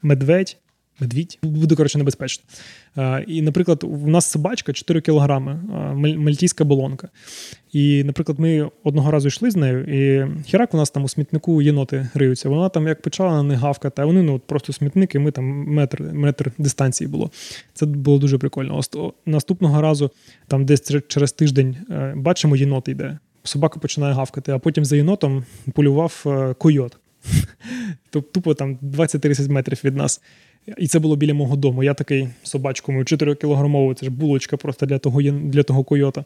медведь. 0.02 0.56
Медвідь 1.00 1.38
буде 1.42 1.74
коротше 1.74 1.98
небезпечно. 1.98 2.44
І, 3.26 3.42
наприклад, 3.42 3.84
у 3.84 4.08
нас 4.08 4.30
собачка 4.30 4.72
4 4.72 5.00
кілограми, 5.00 5.60
мальтійська 5.94 6.64
болонка. 6.64 7.08
І, 7.72 8.04
наприклад, 8.04 8.38
ми 8.38 8.70
одного 8.84 9.10
разу 9.10 9.28
йшли 9.28 9.50
з 9.50 9.56
нею, 9.56 9.84
і 9.84 10.26
хірак 10.44 10.74
у 10.74 10.76
нас 10.76 10.90
там 10.90 11.04
у 11.04 11.08
смітнику 11.08 11.62
єноти 11.62 12.08
риються. 12.14 12.48
Вона 12.48 12.68
там 12.68 12.88
як 12.88 13.02
почала 13.02 13.32
на 13.32 13.42
них 13.42 13.58
гавкати, 13.58 14.02
а 14.02 14.04
вони 14.04 14.22
ну, 14.22 14.38
просто 14.38 14.72
смітники, 14.72 15.18
ми 15.18 15.30
там 15.30 15.44
метр 15.44 16.02
метр 16.02 16.52
дистанції 16.58 17.08
було. 17.08 17.30
Це 17.72 17.86
було 17.86 18.18
дуже 18.18 18.38
прикольно. 18.38 18.80
Наступного 19.26 19.82
разу, 19.82 20.10
там 20.48 20.64
десь 20.64 20.92
через 21.08 21.32
тиждень, 21.32 21.76
е, 21.90 22.12
бачимо, 22.16 22.56
єнот 22.56 22.88
йде. 22.88 23.18
Собака 23.44 23.80
починає 23.80 24.14
гавкати, 24.14 24.52
а 24.52 24.58
потім 24.58 24.84
за 24.84 24.96
єнотом 24.96 25.44
полював 25.72 26.22
е, 26.26 26.54
койот. 26.54 26.96
Тупо 28.22 28.54
там 28.54 28.78
20-30 28.82 29.50
метрів 29.50 29.80
від 29.84 29.96
нас. 29.96 30.20
І 30.78 30.86
це 30.86 30.98
було 30.98 31.16
біля 31.16 31.34
мого 31.34 31.56
дому. 31.56 31.84
Я 31.84 31.94
такий 31.94 32.28
собачку 32.42 32.92
мою 32.92 33.04
4 33.04 33.34
кілограмову, 33.34 33.94
це 33.94 34.06
ж 34.06 34.12
булочка 34.12 34.56
просто 34.56 34.86
для 34.86 34.98
того 34.98 35.22
для 35.22 35.62
того 35.62 35.84
койота. 35.84 36.24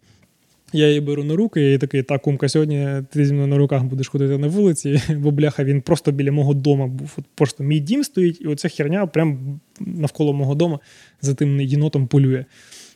Я 0.73 0.88
її 0.88 1.00
беру 1.00 1.25
на 1.25 1.37
руки 1.37 1.73
і 1.73 1.78
такий, 1.78 2.02
так, 2.02 2.23
кумка, 2.23 2.49
сьогодні 2.49 2.88
ти 3.11 3.26
зі 3.26 3.33
мною 3.33 3.49
на 3.49 3.57
руках 3.57 3.85
будеш 3.85 4.09
ходити 4.09 4.38
на 4.38 4.47
вулиці, 4.47 5.02
бо 5.16 5.30
бляха 5.30 5.64
він 5.64 5.80
просто 5.80 6.12
біля 6.12 6.33
мого 6.33 6.54
дому 6.54 6.88
був. 6.88 7.14
От 7.18 7.25
Просто 7.35 7.64
мій 7.64 7.80
дім 7.80 8.04
стоїть, 8.04 8.40
і 8.40 8.47
оця 8.47 8.68
херня 8.68 9.07
прямо 9.07 9.38
навколо 9.80 10.33
мого 10.33 10.54
дому 10.54 10.80
за 11.21 11.35
тим 11.35 11.61
єнотом 11.61 12.07
полює. 12.07 12.45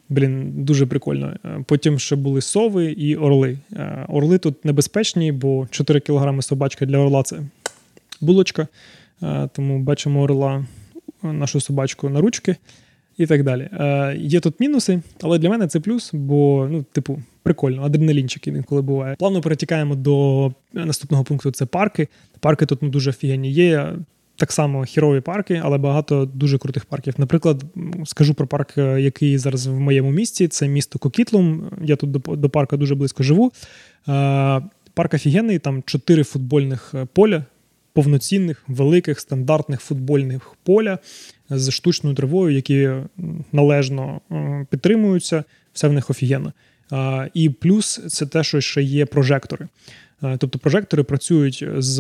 Блін, 0.08 0.52
дуже 0.56 0.87
прикольно. 0.87 1.37
Потім 1.66 1.99
ще 1.99 2.16
були 2.16 2.40
сови 2.40 2.92
і 2.92 3.16
орли. 3.16 3.58
Орли 4.08 4.38
тут 4.38 4.64
небезпечні, 4.64 5.32
бо 5.32 5.66
4 5.70 6.00
кілограми 6.00 6.42
собачка 6.42 6.87
для 6.87 6.99
орла 6.99 7.22
це 7.22 7.38
булочка. 8.23 8.69
Тому 9.52 9.79
бачимо 9.79 10.21
орла 10.21 10.67
нашу 11.23 11.61
собачку 11.61 12.09
на 12.09 12.21
ручки 12.21 12.57
і 13.19 13.26
так 13.26 13.45
далі. 13.45 13.69
Е, 13.73 14.17
Є 14.19 14.41
тут 14.41 14.61
мінуси, 14.61 15.02
але 15.21 15.38
для 15.38 15.50
мене 15.50 15.67
це 15.67 15.81
плюс, 15.81 16.11
бо, 16.12 16.69
ну, 16.71 16.83
типу, 16.83 17.23
прикольно, 17.43 17.83
адреналінчик 17.83 18.47
інколи 18.47 18.83
буває. 18.83 19.17
Плавно 19.19 19.41
перетікаємо 19.41 19.95
до 19.95 20.52
наступного 20.73 21.25
пункту 21.25 21.50
це 21.50 21.67
парки. 21.67 22.09
Парки 22.41 22.67
тут 22.67 22.83
ну, 22.83 22.88
дуже 22.88 23.11
офігенні. 23.11 23.52
Є 23.52 23.93
так 24.37 24.52
само 24.52 24.85
хірові 24.85 25.21
парки, 25.21 25.61
але 25.64 25.79
багато 25.79 26.25
дуже 26.35 26.59
крутих 26.59 26.85
парків. 26.85 27.14
Наприклад, 27.19 27.64
скажу 28.05 28.35
про 28.35 28.47
парк, 28.47 28.79
е, 28.79 29.00
який 29.00 29.38
зараз 29.38 29.67
в 29.67 29.79
моєму 29.79 30.11
місті. 30.11 30.49
Це 30.49 30.69
місто 30.69 30.99
Кокітлум. 30.99 31.71
Я 31.83 31.97
тут 31.97 32.11
до, 32.11 32.37
до 32.37 32.50
парку 32.50 32.76
дуже 32.76 32.95
близько 32.95 33.23
живу. 33.23 33.52
Е, 34.09 34.62
Парк 34.95 35.14
офігенний, 35.14 35.59
там 35.59 35.83
чотири 35.87 36.25
футбольних 36.25 36.93
е, 36.95 37.07
поля 37.12 37.45
повноцінних, 37.92 38.64
великих 38.68 39.20
стандартних 39.20 39.80
футбольних 39.80 40.54
поля 40.64 40.99
з 41.50 41.70
штучною 41.70 42.16
травою, 42.16 42.54
які 42.54 42.90
належно 43.52 44.20
підтримуються, 44.70 45.44
все 45.72 45.88
в 45.88 45.92
них 45.92 46.11
офігенно. 46.11 46.52
І 47.34 47.50
плюс 47.50 48.00
це 48.08 48.26
те, 48.26 48.44
що 48.44 48.61
ще 48.61 48.82
є 48.82 49.06
прожектори. 49.06 49.68
Тобто 50.38 50.58
прожектори 50.58 51.02
працюють 51.02 51.64
з 51.78 51.99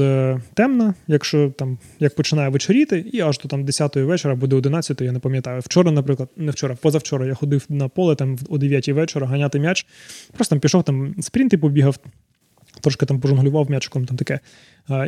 темна, 0.54 0.94
якщо 1.06 1.52
там 1.58 1.78
як 2.00 2.14
починає 2.14 2.48
вечоріти, 2.48 3.04
і 3.12 3.20
аж 3.20 3.38
до 3.38 3.48
там 3.48 3.64
10 3.64 3.96
вечора 3.96 4.34
або 4.34 4.46
до 4.46 4.56
11, 4.56 5.00
я 5.00 5.12
не 5.12 5.18
пам'ятаю. 5.18 5.60
Вчора, 5.60 5.90
наприклад, 5.90 6.28
не 6.36 6.50
вчора, 6.50 6.74
позавчора 6.74 7.26
я 7.26 7.34
ходив 7.34 7.64
на 7.68 7.88
поле 7.88 8.14
там 8.14 8.38
о 8.48 8.56
9-й 8.56 8.92
вечора 8.92 9.26
ганяти 9.26 9.58
м'яч. 9.58 9.86
Просто 10.32 10.54
там 10.54 10.60
пішов 10.60 10.84
там 10.84 11.14
спринти, 11.20 11.58
побігав, 11.58 11.98
трошки 12.80 13.06
там 13.06 13.20
пожонглював 13.20 13.70
м'ячиком, 13.70 14.04
там 14.04 14.16
таке. 14.16 14.40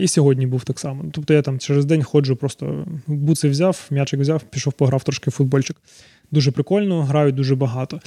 І 0.00 0.08
сьогодні 0.08 0.46
був 0.46 0.64
так 0.64 0.78
само. 0.78 1.04
Тобто 1.12 1.34
я 1.34 1.42
там 1.42 1.58
через 1.58 1.84
день 1.84 2.02
ходжу, 2.02 2.36
просто 2.40 2.86
буци 3.06 3.48
взяв, 3.48 3.86
м'ячик 3.90 4.20
взяв, 4.20 4.42
пішов, 4.42 4.72
пограв 4.72 5.04
трошки 5.04 5.30
футбольчик. 5.30 5.76
Дуже 6.30 6.50
прикольно, 6.50 7.02
грають 7.02 7.34
дуже 7.34 7.54
багато. 7.54 8.00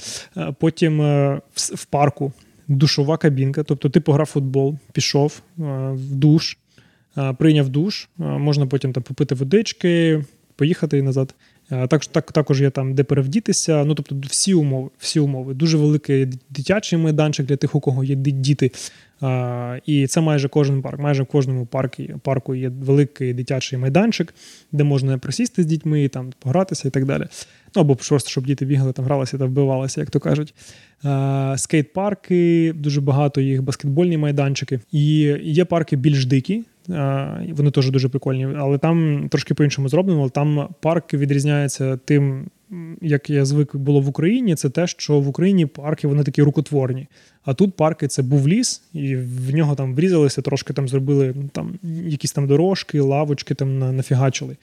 Потім 0.58 1.02
е, 1.02 1.40
в 1.54 1.84
парку 1.84 2.32
душова 2.68 3.16
кабінка, 3.16 3.62
тобто 3.62 3.88
ти 3.88 4.00
пограв 4.00 4.26
футбол, 4.26 4.78
пішов 4.92 5.42
е, 5.58 5.62
в 5.92 6.14
душ, 6.14 6.58
прийняв 7.38 7.68
душ, 7.68 8.08
можна 8.18 8.66
потім 8.66 8.92
там 8.92 9.02
попити 9.02 9.34
водички, 9.34 10.24
поїхати 10.56 11.02
назад. 11.02 11.34
Так, 11.88 12.06
так, 12.06 12.32
Також 12.32 12.60
є 12.60 12.70
там, 12.70 12.94
де 12.94 13.04
перевдітися. 13.04 13.84
Ну, 13.84 13.94
тобто, 13.94 14.16
всі 14.28 14.54
умови. 14.54 14.90
всі 14.98 15.20
умови. 15.20 15.54
Дуже 15.54 15.76
великий 15.76 16.26
дитячий 16.50 16.98
майданчик 16.98 17.46
для 17.46 17.56
тих, 17.56 17.74
у 17.74 17.80
кого 17.80 18.04
є 18.04 18.14
діти. 18.14 18.70
І 19.86 20.06
це 20.06 20.20
майже 20.20 20.48
кожен 20.48 20.82
парк. 20.82 21.00
Майже 21.00 21.22
в 21.22 21.26
кожному 21.26 21.66
парку, 21.66 22.02
парку 22.22 22.54
є 22.54 22.68
великий 22.68 23.34
дитячий 23.34 23.78
майданчик, 23.78 24.34
де 24.72 24.84
можна 24.84 25.18
присісти 25.18 25.62
з 25.62 25.66
дітьми, 25.66 26.08
там 26.08 26.32
погратися 26.38 26.88
і 26.88 26.90
так 26.90 27.04
далі. 27.04 27.26
Ну 27.76 27.82
або 27.82 27.96
просто, 27.96 28.30
щоб 28.30 28.46
діти 28.46 28.64
бігали, 28.64 28.92
там 28.92 29.04
гралися 29.04 29.38
та 29.38 29.44
вбивалися, 29.44 30.00
як 30.00 30.10
то 30.10 30.20
кажуть. 30.20 30.54
Скейт-парки, 31.56 32.72
дуже 32.76 33.00
багато 33.00 33.40
їх, 33.40 33.62
баскетбольні 33.62 34.18
майданчики. 34.18 34.80
І 34.92 35.34
є 35.42 35.64
парки 35.64 35.96
більш 35.96 36.26
дикі. 36.26 36.64
Вони 37.52 37.70
теж 37.70 37.90
дуже 37.90 38.08
прикольні, 38.08 38.48
але 38.58 38.78
там 38.78 39.28
трошки 39.30 39.54
по-іншому 39.54 39.88
зроблено. 39.88 40.28
Там 40.28 40.68
парк 40.80 41.14
відрізняється 41.14 41.96
тим, 41.96 42.46
як 43.00 43.30
я 43.30 43.44
звик 43.44 43.76
було 43.76 44.00
в 44.00 44.08
Україні, 44.08 44.54
це 44.54 44.70
те, 44.70 44.86
що 44.86 45.20
в 45.20 45.28
Україні 45.28 45.66
парки 45.66 46.08
вони 46.08 46.24
такі 46.24 46.42
рукотворні. 46.42 47.06
А 47.48 47.54
тут 47.54 47.74
парки 47.74 48.08
це 48.08 48.22
був 48.22 48.48
ліс, 48.48 48.82
і 48.92 49.16
в 49.16 49.54
нього 49.54 49.74
там 49.74 49.94
врізалися, 49.94 50.42
трошки 50.42 50.72
там 50.72 50.88
зробили 50.88 51.34
там 51.52 51.78
якісь 52.06 52.32
там 52.32 52.46
дорожки, 52.46 53.00
лавочки 53.00 53.54
там 53.54 53.96
нафігачили. 53.96 54.56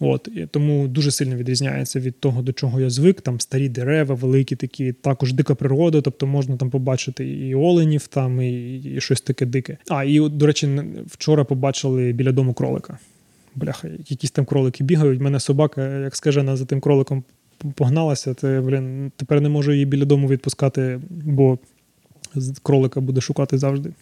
От 0.00 0.28
і 0.36 0.46
тому 0.46 0.88
дуже 0.88 1.10
сильно 1.10 1.36
відрізняється 1.36 2.00
від 2.00 2.20
того, 2.20 2.42
до 2.42 2.52
чого 2.52 2.80
я 2.80 2.90
звик. 2.90 3.20
Там 3.20 3.40
старі 3.40 3.68
дерева, 3.68 4.14
великі 4.14 4.56
такі, 4.56 4.92
також 4.92 5.32
дика 5.32 5.54
природа, 5.54 6.00
тобто 6.00 6.26
можна 6.26 6.56
там 6.56 6.70
побачити 6.70 7.28
і 7.28 7.54
оленів, 7.54 8.06
там, 8.06 8.42
і, 8.42 8.76
і 8.78 9.00
щось 9.00 9.20
таке 9.20 9.46
дике. 9.46 9.76
А 9.88 10.04
і 10.04 10.28
до 10.28 10.46
речі, 10.46 10.80
вчора 11.06 11.44
побачили 11.44 12.12
біля 12.12 12.32
дому 12.32 12.54
кролика. 12.54 12.98
Бляха, 13.54 13.88
якісь 14.08 14.30
там 14.30 14.44
кролики 14.44 14.84
бігають. 14.84 15.20
Мене 15.20 15.40
собака, 15.40 15.98
як 15.98 16.16
скажена, 16.16 16.56
за 16.56 16.64
тим 16.64 16.80
кроликом 16.80 17.24
погналася. 17.74 18.34
Ти, 18.34 18.60
блін, 18.60 19.12
тепер 19.16 19.40
не 19.40 19.48
можу 19.48 19.72
її 19.72 19.84
біля 19.84 20.04
дому 20.04 20.28
відпускати, 20.28 21.00
бо 21.10 21.58
кролика 22.62 23.00
буде 23.00 23.20
шукати 23.20 23.58
завжди. 23.58 23.92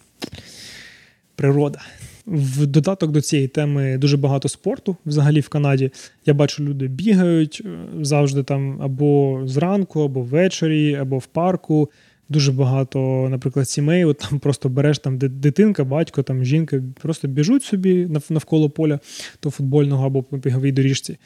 Природа. 1.35 1.79
В 2.25 2.65
додаток 2.65 3.11
до 3.11 3.21
цієї 3.21 3.47
теми 3.47 3.97
дуже 3.97 4.17
багато 4.17 4.49
спорту 4.49 4.95
взагалі 5.05 5.39
в 5.39 5.49
Канаді. 5.49 5.91
Я 6.25 6.33
бачу, 6.33 6.63
люди 6.63 6.87
бігають 6.87 7.61
е, 7.65 7.69
завжди 8.01 8.43
там 8.43 8.81
або 8.81 9.41
зранку, 9.45 10.01
або 10.01 10.21
ввечері, 10.21 10.95
або 10.95 11.17
в 11.17 11.25
парку. 11.25 11.89
Дуже 12.29 12.51
багато, 12.51 13.27
наприклад, 13.29 13.69
сімей. 13.69 14.05
От 14.05 14.17
там 14.17 14.39
просто 14.39 14.69
береш 14.69 14.99
там 14.99 15.17
дитинка, 15.17 15.83
батько, 15.83 16.23
там 16.23 16.43
жінка, 16.43 16.81
просто 17.01 17.27
біжуть 17.27 17.63
собі 17.63 18.07
навколо 18.29 18.69
поля 18.69 18.99
то 19.39 19.49
футбольного 19.49 20.05
або 20.05 20.23
по 20.23 20.37
біговій 20.37 20.71
доріжці. 20.71 21.17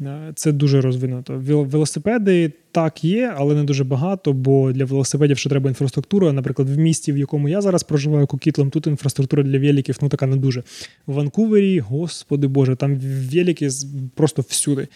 Е, 0.00 0.32
це 0.34 0.52
дуже 0.52 0.80
розвинуто. 0.80 1.34
Велосипеди 1.44 2.52
так 2.72 3.04
є, 3.04 3.34
але 3.36 3.54
не 3.54 3.64
дуже 3.64 3.84
багато, 3.84 4.32
бо 4.32 4.72
для 4.72 4.84
велосипедів 4.84 5.38
ще 5.38 5.50
треба 5.50 5.70
інфраструктура. 5.70 6.32
Наприклад, 6.32 6.70
в 6.70 6.78
місті, 6.78 7.12
в 7.12 7.18
якому 7.18 7.48
я 7.48 7.60
зараз 7.60 7.82
проживаю 7.82 8.26
кукітлом, 8.26 8.70
тут 8.70 8.86
інфраструктура 8.86 9.42
для 9.42 9.58
великів 9.58 9.98
ну 10.02 10.08
така 10.08 10.26
не 10.26 10.36
дуже. 10.36 10.62
В 11.06 11.12
Ванкувері, 11.12 11.78
господи 11.78 12.46
Боже, 12.46 12.76
там 12.76 12.96
велики 13.32 13.68
просто 14.14 14.42
всюди. 14.48 14.88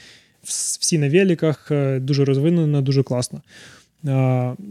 Всі 0.43 0.99
на 0.99 1.09
великах, 1.09 1.69
е, 1.71 2.01
дуже 2.01 2.25
розвинено, 2.25 2.83
дуже 2.83 3.03
класно. 3.03 3.43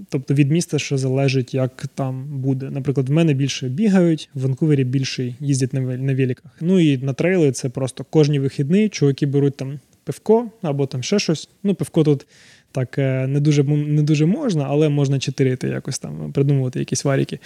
Тобто 0.10 0.34
від 0.34 0.52
міста 0.52 0.80
ще 0.80 0.98
залежить, 0.98 1.54
як 1.54 1.86
там 1.96 2.26
буде. 2.40 2.70
Наприклад, 2.70 3.10
в 3.10 3.12
мене 3.12 3.34
більше 3.34 3.70
бігають, 3.70 4.30
в 4.34 4.42
Ванкувері 4.42 4.84
більше 4.84 5.36
їздять 5.40 5.74
на 5.74 6.14
великах. 6.14 6.52
Ну 6.62 6.80
і 6.80 6.98
на 6.98 7.14
трейли 7.14 7.52
це 7.52 7.70
просто 7.70 8.06
кожні 8.10 8.40
вихідні, 8.40 8.90
чуваки 8.90 9.26
беруть 9.26 9.58
там 9.58 9.80
пивко 10.04 10.52
або 10.62 10.86
там 10.86 11.04
ще 11.04 11.20
щось. 11.20 11.50
Ну, 11.64 11.76
пивко 11.76 12.04
тут 12.04 12.26
так 12.72 12.98
е, 12.98 13.28
не 13.28 13.40
дуже 13.40 13.64
не 13.64 14.02
дуже 14.02 14.26
можна, 14.26 14.66
але 14.70 14.90
можна 14.90 15.20
чотирити 15.20 15.68
якось 15.68 16.00
там, 16.00 16.32
придумувати 16.32 16.80
якісь 16.80 17.06
варіки. 17.06 17.40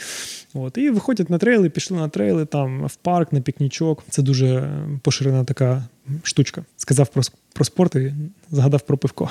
От. 0.54 0.78
І 0.78 0.90
виходять 0.90 1.30
на 1.30 1.38
трейли, 1.38 1.70
пішли 1.70 1.98
на 1.98 2.10
трейли, 2.10 2.46
там 2.46 2.88
в 2.88 2.96
парк, 2.96 3.34
на 3.34 3.42
пікнічок. 3.42 4.04
Це 4.10 4.22
дуже 4.22 4.70
поширена 5.02 5.44
така 5.44 5.84
штучка. 6.24 6.66
Сказав 6.78 7.08
про, 7.08 7.24
про 7.54 7.66
спорт 7.66 7.96
і 7.96 8.14
згадав 8.52 8.82
про 8.82 8.98
пивко. 8.98 9.30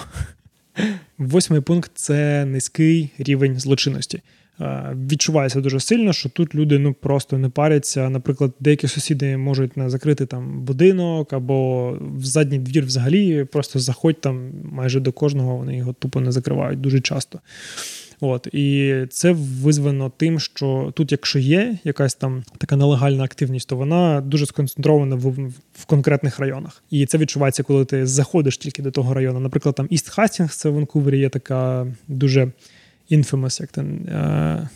Восьмий 1.19 1.61
пункт 1.61 1.91
це 1.95 2.45
низький 2.45 3.11
рівень 3.19 3.59
злочинності. 3.59 4.23
Е, 4.61 4.97
відчувається 5.11 5.61
дуже 5.61 5.81
сильно, 5.81 6.13
що 6.13 6.29
тут 6.29 6.55
люди 6.55 6.79
ну 6.79 6.95
просто 6.95 7.39
не 7.39 7.49
паряться. 7.49 8.11
Наприклад, 8.11 8.53
деякі 8.61 8.89
сусіди 8.89 9.37
можуть 9.37 9.77
не 9.77 9.91
закрити 9.91 10.27
там 10.27 10.65
будинок 10.65 11.33
або 11.33 11.91
в 12.01 12.25
задній 12.25 12.59
двір 12.59 12.85
взагалі 12.85 13.45
просто 13.45 13.79
заходь 13.79 14.21
там 14.21 14.51
майже 14.73 15.01
до 15.01 15.13
кожного, 15.13 15.57
вони 15.57 15.77
його 15.77 15.93
тупо 15.93 16.21
не 16.21 16.33
закривають 16.33 16.81
дуже 16.81 17.01
часто. 17.01 17.41
От 18.21 18.49
і 18.53 18.95
це 19.11 19.33
визвано 19.33 20.13
тим, 20.17 20.41
що 20.41 20.93
тут, 20.97 21.13
якщо 21.13 21.39
є 21.39 21.79
якась 21.85 22.15
там 22.15 22.45
така 22.59 22.77
нелегальна 22.77 23.25
активність, 23.25 23.69
то 23.69 23.77
вона 23.77 24.21
дуже 24.21 24.47
сконцентрована 24.47 25.17
в, 25.17 25.51
в 25.75 25.85
конкретних 25.87 26.39
районах. 26.39 26.83
І 26.91 27.07
це 27.07 27.19
відчувається, 27.19 27.63
коли 27.63 27.85
ти 27.85 28.07
заходиш 28.07 28.59
тільки 28.59 28.83
до 28.83 28.91
того 28.91 29.15
району. 29.15 29.41
Наприклад, 29.41 29.75
там 29.75 29.87
Іст 29.91 30.09
Хастінгс, 30.09 30.57
це 30.57 30.69
в 30.69 30.75
Ванкувері 30.75 31.19
є 31.19 31.29
така 31.29 31.87
дуже 32.09 32.53
інфамous, 33.11 33.61
як 33.61 33.71
там. 33.71 33.87
Е- 33.87 34.69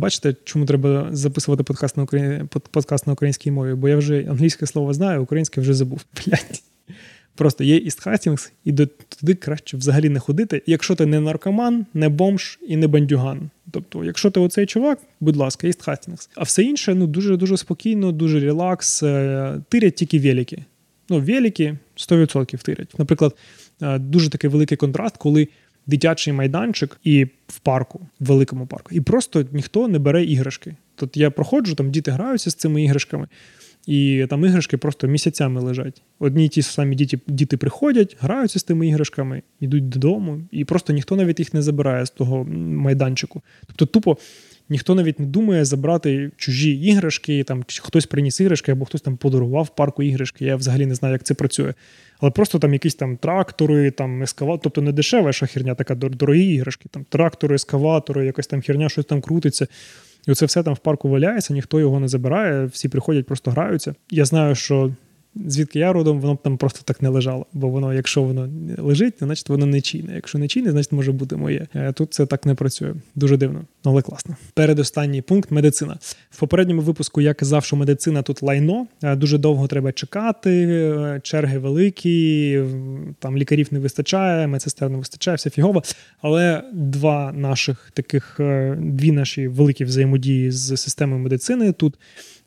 Бачите, 0.00 0.34
чому 0.44 0.64
треба 0.64 1.08
записувати 1.12 1.62
подкаст 1.62 1.96
на 1.96 2.02
Украї... 2.02 2.42
подкаст 2.70 3.06
на 3.06 3.12
українській 3.12 3.50
мові? 3.50 3.74
Бо 3.74 3.88
я 3.88 3.96
вже 3.96 4.24
англійське 4.30 4.66
слово 4.66 4.94
знаю, 4.94 5.22
українське 5.22 5.60
вже 5.60 5.74
забув. 5.74 6.04
Блять. 6.26 6.62
Просто 7.38 7.64
є 7.64 7.76
Іст 7.76 8.00
Хастінгс, 8.00 8.52
і 8.64 8.72
туди 8.72 9.34
краще 9.34 9.76
взагалі 9.76 10.08
не 10.08 10.20
ходити, 10.20 10.62
якщо 10.66 10.94
ти 10.94 11.06
не 11.06 11.20
наркоман, 11.20 11.86
не 11.94 12.08
бомж 12.08 12.58
і 12.68 12.76
не 12.76 12.86
бандюган. 12.86 13.50
Тобто, 13.70 14.04
якщо 14.04 14.30
ти 14.30 14.40
оцей 14.40 14.66
чувак, 14.66 14.98
будь 15.20 15.36
ласка, 15.36 15.66
Іст 15.66 15.82
Хастінгс. 15.82 16.30
А 16.34 16.42
все 16.42 16.62
інше 16.62 16.94
ну 16.94 17.06
дуже 17.06 17.36
дуже 17.36 17.56
спокійно, 17.56 18.12
дуже 18.12 18.40
relax. 18.40 19.02
Е, 19.02 19.60
тирять 19.68 19.94
тільки 19.94 20.18
велики. 20.18 20.64
Ну, 21.08 21.20
велики 21.20 21.76
100% 21.96 22.62
тирять. 22.62 22.98
Наприклад, 22.98 23.36
е, 23.82 23.98
дуже 23.98 24.30
такий 24.30 24.50
великий 24.50 24.76
контраст, 24.76 25.16
коли. 25.16 25.48
Дитячий 25.86 26.32
майданчик 26.32 27.00
і 27.04 27.24
в 27.46 27.58
парку, 27.58 28.00
в 28.20 28.26
великому 28.26 28.66
парку, 28.66 28.90
і 28.92 29.00
просто 29.00 29.44
ніхто 29.52 29.88
не 29.88 29.98
бере 29.98 30.24
іграшки. 30.24 30.74
Тут 30.94 31.16
я 31.16 31.30
проходжу, 31.30 31.74
там 31.74 31.90
діти 31.90 32.10
граються 32.10 32.50
з 32.50 32.54
цими 32.54 32.82
іграшками. 32.82 33.28
І 33.88 34.26
там 34.30 34.44
іграшки 34.44 34.76
просто 34.76 35.06
місяцями 35.06 35.60
лежать. 35.60 36.02
Одні 36.18 36.48
ті 36.48 36.62
самі 36.62 36.96
діти 36.96 37.18
діти 37.26 37.56
приходять, 37.56 38.16
граються 38.20 38.58
з 38.58 38.62
тими 38.62 38.88
іграшками, 38.88 39.42
йдуть 39.60 39.88
додому, 39.88 40.40
і 40.50 40.64
просто 40.64 40.92
ніхто 40.92 41.16
навіть 41.16 41.38
їх 41.38 41.54
не 41.54 41.62
забирає 41.62 42.06
з 42.06 42.10
того 42.10 42.44
майданчику. 42.44 43.42
Тобто, 43.66 43.86
тупо 43.86 44.16
ніхто 44.68 44.94
навіть 44.94 45.20
не 45.20 45.26
думає 45.26 45.64
забрати 45.64 46.30
чужі 46.36 46.70
іграшки, 46.70 47.44
там 47.44 47.64
хтось 47.82 48.06
приніс 48.06 48.40
іграшки, 48.40 48.72
або 48.72 48.84
хтось 48.84 49.00
там 49.00 49.16
подарував 49.16 49.74
парку 49.74 50.02
іграшки. 50.02 50.44
Я 50.44 50.56
взагалі 50.56 50.86
не 50.86 50.94
знаю, 50.94 51.12
як 51.12 51.22
це 51.22 51.34
працює. 51.34 51.74
Але 52.20 52.30
просто 52.30 52.58
там 52.58 52.72
якісь 52.72 52.94
там 52.94 53.16
трактори, 53.16 53.90
там 53.90 54.22
ескаватори, 54.22 54.60
тобто 54.62 54.82
не 54.82 54.92
дешева 54.92 55.32
херня, 55.32 55.74
така 55.74 55.94
дорогі 55.94 56.54
іграшки, 56.54 56.88
там 56.90 57.06
трактори, 57.08 57.54
ескаватори, 57.54 58.26
якась 58.26 58.46
там 58.46 58.62
херня, 58.62 58.88
щось 58.88 59.04
там 59.04 59.20
крутиться. 59.20 59.66
І 60.28 60.30
оце 60.30 60.46
все 60.46 60.62
там 60.62 60.74
в 60.74 60.78
парку 60.78 61.08
валяється, 61.08 61.54
ніхто 61.54 61.80
його 61.80 62.00
не 62.00 62.08
забирає, 62.08 62.66
всі 62.66 62.88
приходять, 62.88 63.26
просто 63.26 63.50
граються. 63.50 63.94
Я 64.10 64.24
знаю, 64.24 64.54
що 64.54 64.92
звідки 65.46 65.78
я 65.78 65.92
родом, 65.92 66.20
воно 66.20 66.34
б 66.34 66.42
там 66.42 66.56
просто 66.56 66.80
так 66.84 67.02
не 67.02 67.08
лежало. 67.08 67.46
Бо 67.52 67.68
воно, 67.68 67.94
якщо 67.94 68.22
воно 68.22 68.48
лежить, 68.78 69.14
значить 69.18 69.48
воно 69.48 69.66
не 69.66 69.80
чийне. 69.80 70.14
Якщо 70.14 70.38
не 70.38 70.48
чийне, 70.48 70.70
значить 70.70 70.92
може 70.92 71.12
бути 71.12 71.36
моє. 71.36 71.66
Е, 71.74 71.92
тут 71.92 72.14
це 72.14 72.26
так 72.26 72.46
не 72.46 72.54
працює. 72.54 72.94
Дуже 73.14 73.36
дивно, 73.36 73.64
але 73.84 74.02
класно. 74.02 74.36
Передостанній 74.54 75.22
пункт 75.22 75.50
медицина. 75.50 75.98
В 76.30 76.40
попередньому 76.40 76.82
випуску 76.82 77.20
я 77.20 77.34
казав, 77.34 77.64
що 77.64 77.76
медицина 77.76 78.22
тут 78.22 78.42
лайно. 78.42 78.86
Е, 79.02 79.16
дуже 79.16 79.38
довго 79.38 79.66
треба 79.66 79.92
чекати, 79.92 80.50
е, 80.50 81.20
черги 81.22 81.58
великі, 81.58 82.62
там 83.18 83.36
лікарів 83.36 83.68
не 83.70 83.78
вистачає, 83.78 84.46
медсестер 84.46 84.90
не 84.90 84.98
вистачає, 84.98 85.36
все 85.36 85.50
фігово. 85.50 85.82
Але 86.22 86.62
два 86.72 87.32
наших 87.32 87.90
таких 87.94 88.40
дві 88.78 89.12
наші 89.12 89.48
великі 89.48 89.84
взаємодії 89.84 90.50
з 90.50 90.76
системою 90.76 91.22
медицини 91.22 91.72
тут. 91.72 91.94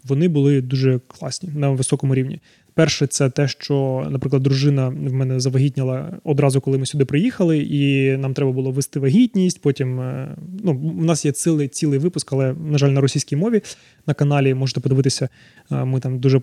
Вони 0.04 0.28
були 0.28 0.62
дуже 0.62 1.00
класні 1.08 1.50
на 1.56 1.70
високому 1.70 2.16
рівні. 2.16 2.40
Перше, 2.74 3.08
це 3.08 3.30
те, 3.30 3.48
що, 3.48 4.08
наприклад, 4.10 4.44
дружина 4.44 4.88
в 4.88 5.14
мене 5.14 5.40
завагітніла 5.40 6.20
одразу, 6.24 6.62
коли 6.62 6.78
ми 6.78 6.86
сюди 6.86 7.06
приїхали, 7.06 7.58
і 7.60 8.18
нам 8.18 8.34
треба 8.34 8.52
було 8.52 8.72
вести 8.72 9.00
вагітність. 9.00 9.62
Потім 9.62 10.00
е, 10.00 10.36
ну, 10.64 10.74
у 11.00 11.04
нас 11.04 11.26
є 11.26 11.32
цілий 11.32 11.68
цілий 11.68 12.00
випуск, 12.00 12.34
але 12.34 12.54
на 12.54 12.78
жаль, 12.78 12.90
на 12.90 13.02
російській 13.02 13.36
мові 13.36 13.62
на 14.08 14.14
каналі 14.14 14.54
можете 14.54 14.80
подивитися. 14.80 15.30
Е, 15.72 15.86
ми 15.86 16.00
там 16.00 16.20
дуже 16.20 16.42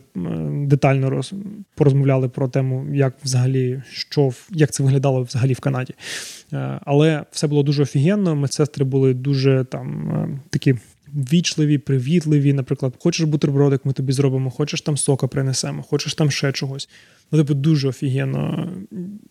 детально 0.51 1.11
роз, 1.11 1.33
порозмовляли 1.75 2.29
про 2.29 2.49
тему, 2.49 2.87
як 2.93 3.15
взагалі 3.25 3.83
що 3.91 4.33
як 4.51 4.71
це 4.71 4.83
виглядало 4.83 5.23
взагалі 5.23 5.53
в 5.53 5.61
Канаді. 5.61 5.95
Е, 6.53 6.81
але 6.85 7.25
все 7.31 7.47
було 7.47 7.63
дуже 7.63 7.83
офігенно. 7.83 8.37
Медсестри 8.37 8.85
були 8.85 9.15
дуже 9.15 9.65
там 9.71 10.41
такі 10.51 10.75
вічливі, 11.15 11.79
привітливі. 11.79 12.53
Наприклад, 12.53 12.95
хочеш 12.99 13.27
бутербродик, 13.27 13.85
ми 13.85 13.93
тобі 13.93 14.13
зробимо, 14.13 14.51
хочеш 14.51 14.81
там 14.81 14.97
сока 14.97 15.27
принесемо, 15.27 15.83
хочеш 15.83 16.15
там 16.15 16.31
ще 16.31 16.53
чогось. 16.53 16.89
Ну, 17.33 17.39
типу, 17.39 17.55
дуже 17.55 17.89
офігенно. 17.89 18.69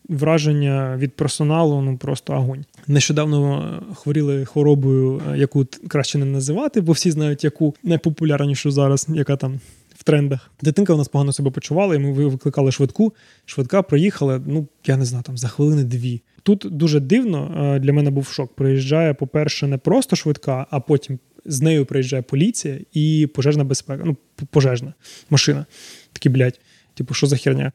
Враження 0.09 0.97
від 0.97 1.15
персоналу, 1.15 1.81
ну 1.81 1.97
просто 1.97 2.33
огонь. 2.33 2.65
Нещодавно 2.87 3.83
хворіли 3.95 4.45
хворобою, 4.45 5.21
яку 5.35 5.65
краще 5.87 6.17
не 6.17 6.25
називати, 6.25 6.81
бо 6.81 6.91
всі 6.91 7.11
знають, 7.11 7.43
яку 7.43 7.75
найпопулярнішу 7.83 8.71
зараз, 8.71 9.07
яка 9.09 9.35
там. 9.35 9.59
В 9.97 10.03
трендах 10.03 10.51
дитинка 10.61 10.93
у 10.93 10.97
нас 10.97 11.07
погано 11.07 11.33
себе 11.33 11.51
почувала, 11.51 11.95
і 11.95 11.99
ми 11.99 12.11
викликали 12.11 12.71
швидку. 12.71 13.13
Швидка 13.45 13.81
проїхала, 13.81 14.41
ну 14.45 14.67
я 14.85 14.97
не 14.97 15.05
знаю, 15.05 15.23
там 15.23 15.37
за 15.37 15.47
хвилини 15.47 15.83
дві. 15.83 16.21
Тут 16.43 16.65
дуже 16.71 16.99
дивно 16.99 17.77
для 17.81 17.93
мене 17.93 18.09
був 18.09 18.27
шок. 18.27 18.55
Приїжджає, 18.55 19.13
по-перше, 19.13 19.67
не 19.67 19.77
просто 19.77 20.15
швидка, 20.15 20.67
а 20.69 20.79
потім 20.79 21.19
з 21.47 21.61
нею 21.61 21.85
приїжджає 21.85 22.21
поліція 22.21 22.79
і 22.93 23.29
пожежна 23.33 23.63
безпека. 23.63 24.03
Ну, 24.05 24.17
пожежна 24.49 24.93
машина. 25.29 25.65
Такі, 26.13 26.29
блядь, 26.29 26.59
типу, 26.93 27.13
що 27.13 27.27
за 27.27 27.37
херня? 27.37 27.71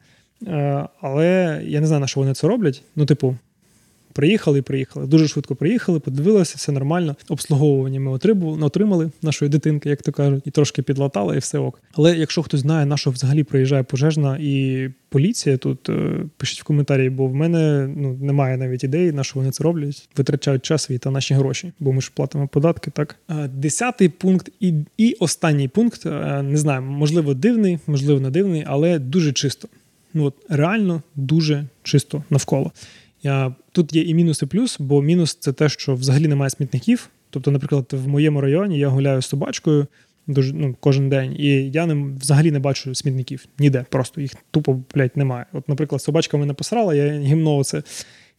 Е, 0.47 0.87
але 1.01 1.61
я 1.65 1.81
не 1.81 1.87
знаю, 1.87 2.01
на 2.01 2.07
що 2.07 2.19
вони 2.19 2.33
це 2.33 2.47
роблять. 2.47 2.83
Ну, 2.95 3.05
типу, 3.05 3.37
Приїхали 4.13 4.61
приїхали. 4.61 5.07
Дуже 5.07 5.27
швидко 5.27 5.55
приїхали, 5.55 5.99
подивилися, 5.99 6.53
все 6.57 6.71
нормально. 6.71 7.15
Обслуговування 7.29 7.99
ми 7.99 8.11
отримали 8.65 9.11
нашої 9.21 9.51
дитинки, 9.51 9.89
як 9.89 10.01
то 10.01 10.11
кажуть, 10.11 10.43
і 10.45 10.51
трошки 10.51 10.81
підлатали, 10.81 11.35
і 11.35 11.39
все 11.39 11.57
ок. 11.59 11.81
Але 11.93 12.17
якщо 12.17 12.43
хтось 12.43 12.59
знає, 12.59 12.85
на 12.85 12.97
що 12.97 13.09
взагалі 13.09 13.43
приїжджає 13.43 13.83
пожежна 13.83 14.37
і 14.41 14.89
поліція, 15.09 15.57
тут 15.57 15.89
е, 15.89 16.25
пишіть 16.37 16.61
в 16.61 16.63
коментарі, 16.63 17.09
бо 17.09 17.27
в 17.27 17.35
мене 17.35 17.89
ну 17.97 18.17
немає 18.21 18.57
навіть 18.57 18.83
ідеї, 18.83 19.11
на 19.11 19.23
що 19.23 19.39
вони 19.39 19.51
це 19.51 19.63
роблять. 19.63 20.09
Витрачають 20.17 20.61
час 20.61 20.83
свій 20.83 20.97
та 20.97 21.11
наші 21.11 21.33
гроші, 21.33 21.71
бо 21.79 21.93
ми 21.93 22.01
ж 22.01 22.11
платимо 22.13 22.47
податки. 22.47 22.91
Так 22.91 23.15
е, 23.29 23.47
десятий 23.47 24.09
пункт 24.09 24.49
і 24.59 24.73
і 24.97 25.13
останній 25.19 25.67
пункт 25.67 26.05
е, 26.05 26.41
не 26.41 26.57
знаю, 26.57 26.81
можливо, 26.81 27.33
дивний, 27.33 27.79
можливо, 27.87 28.19
не 28.19 28.29
дивний, 28.29 28.63
але 28.67 28.99
дуже 28.99 29.33
чисто. 29.33 29.67
Ну 30.13 30.23
от 30.23 30.35
реально 30.49 31.01
дуже 31.15 31.65
чисто 31.83 32.23
навколо. 32.29 32.71
Тут 33.71 33.93
є 33.93 34.01
і 34.01 34.13
мінус, 34.13 34.41
і 34.41 34.45
плюс, 34.45 34.79
бо 34.79 35.01
мінус 35.01 35.35
це 35.35 35.53
те, 35.53 35.69
що 35.69 35.95
взагалі 35.95 36.27
немає 36.27 36.49
смітників. 36.49 37.09
Тобто, 37.29 37.51
наприклад, 37.51 37.85
в 37.91 38.07
моєму 38.07 38.41
районі 38.41 38.79
я 38.79 38.87
гуляю 38.87 39.21
з 39.21 39.25
собачкою, 39.25 39.87
дуже 40.27 40.53
ну, 40.53 40.75
кожен 40.79 41.09
день. 41.09 41.35
І 41.39 41.47
я 41.71 41.85
не 41.85 42.15
взагалі 42.19 42.51
не 42.51 42.59
бачу 42.59 42.95
смітників 42.95 43.45
ніде. 43.59 43.85
Просто 43.89 44.21
їх 44.21 44.31
тупо 44.51 44.79
блядь, 44.95 45.17
немає. 45.17 45.45
От, 45.53 45.69
наприклад, 45.69 46.01
собачка 46.01 46.37
мене 46.37 46.53
посрала, 46.53 46.95
я 46.95 47.19
гімно 47.19 47.63
це 47.63 47.83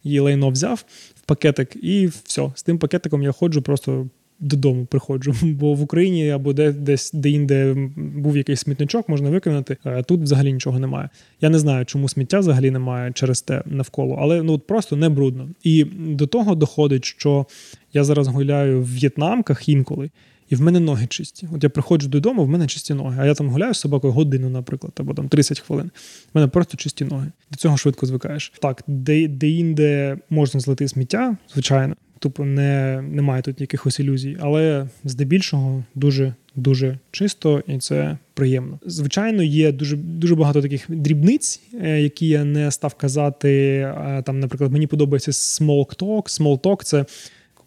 її 0.03 0.19
лайно 0.19 0.49
взяв 0.49 0.85
в 1.15 1.21
пакетик, 1.21 1.75
і 1.83 2.07
все. 2.07 2.51
З 2.55 2.63
тим 2.63 2.79
пакетиком 2.79 3.23
я 3.23 3.31
ходжу 3.31 3.61
просто. 3.61 4.07
Додому 4.39 4.85
приходжу, 4.85 5.35
бо 5.43 5.73
в 5.73 5.81
Україні 5.81 6.29
або 6.29 6.53
де 6.53 6.71
десь 6.71 7.11
де-інде 7.13 7.75
був 7.95 8.37
якийсь 8.37 8.59
смітничок, 8.59 9.09
можна 9.09 9.29
викинути. 9.29 9.77
А 9.83 10.01
тут 10.01 10.21
взагалі 10.21 10.53
нічого 10.53 10.79
немає. 10.79 11.09
Я 11.41 11.49
не 11.49 11.59
знаю, 11.59 11.85
чому 11.85 12.09
сміття 12.09 12.39
взагалі 12.39 12.71
немає 12.71 13.11
через 13.11 13.41
те 13.41 13.63
навколо, 13.65 14.17
але 14.21 14.43
ну 14.43 14.59
просто 14.59 14.95
не 14.95 15.09
брудно. 15.09 15.49
І 15.63 15.83
до 15.99 16.27
того 16.27 16.55
доходить, 16.55 17.05
що 17.05 17.45
я 17.93 18.03
зараз 18.03 18.27
гуляю 18.27 18.81
в 18.81 18.93
в'єтнамках 18.93 19.69
інколи, 19.69 20.09
і 20.49 20.55
в 20.55 20.61
мене 20.61 20.79
ноги 20.79 21.07
чисті. 21.07 21.47
От 21.53 21.63
я 21.63 21.69
приходжу 21.69 22.07
додому, 22.07 22.45
в 22.45 22.49
мене 22.49 22.67
чисті 22.67 22.93
ноги. 22.93 23.17
А 23.19 23.25
я 23.25 23.33
там 23.33 23.49
гуляю 23.49 23.73
з 23.73 23.79
собакою 23.79 24.13
годину, 24.13 24.49
наприклад, 24.49 24.93
або 24.97 25.13
там 25.13 25.27
30 25.27 25.59
хвилин. 25.59 25.91
В 26.33 26.37
мене 26.37 26.47
просто 26.47 26.77
чисті 26.77 27.05
ноги. 27.05 27.31
До 27.51 27.57
цього 27.57 27.77
швидко 27.77 28.05
звикаєш. 28.05 28.53
Так, 28.61 28.83
де 28.87 29.27
де 29.27 29.49
інде 29.49 30.17
можна 30.29 30.59
злити 30.59 30.87
сміття, 30.87 31.37
звичайно. 31.53 31.95
Тупо 32.19 32.45
не, 32.45 33.01
немає 33.11 33.41
тут 33.41 33.61
якихось 33.61 33.99
ілюзій, 33.99 34.37
але 34.39 34.87
здебільшого 35.03 35.83
дуже 35.95 36.33
дуже 36.55 36.97
чисто 37.11 37.63
і 37.67 37.77
це 37.77 38.17
приємно. 38.33 38.79
Звичайно, 38.85 39.43
є 39.43 39.71
дуже 39.71 39.97
дуже 39.97 40.35
багато 40.35 40.61
таких 40.61 40.85
дрібниць, 40.87 41.61
е, 41.83 42.01
які 42.01 42.27
я 42.27 42.43
не 42.43 42.71
став 42.71 42.93
казати. 42.93 43.81
Там, 44.25 44.39
наприклад, 44.39 44.71
мені 44.71 44.87
подобається 44.87 45.31
small 45.31 45.95
talk. 45.99 46.41
Small 46.41 46.59
talk– 46.59 46.81
це 46.83 47.05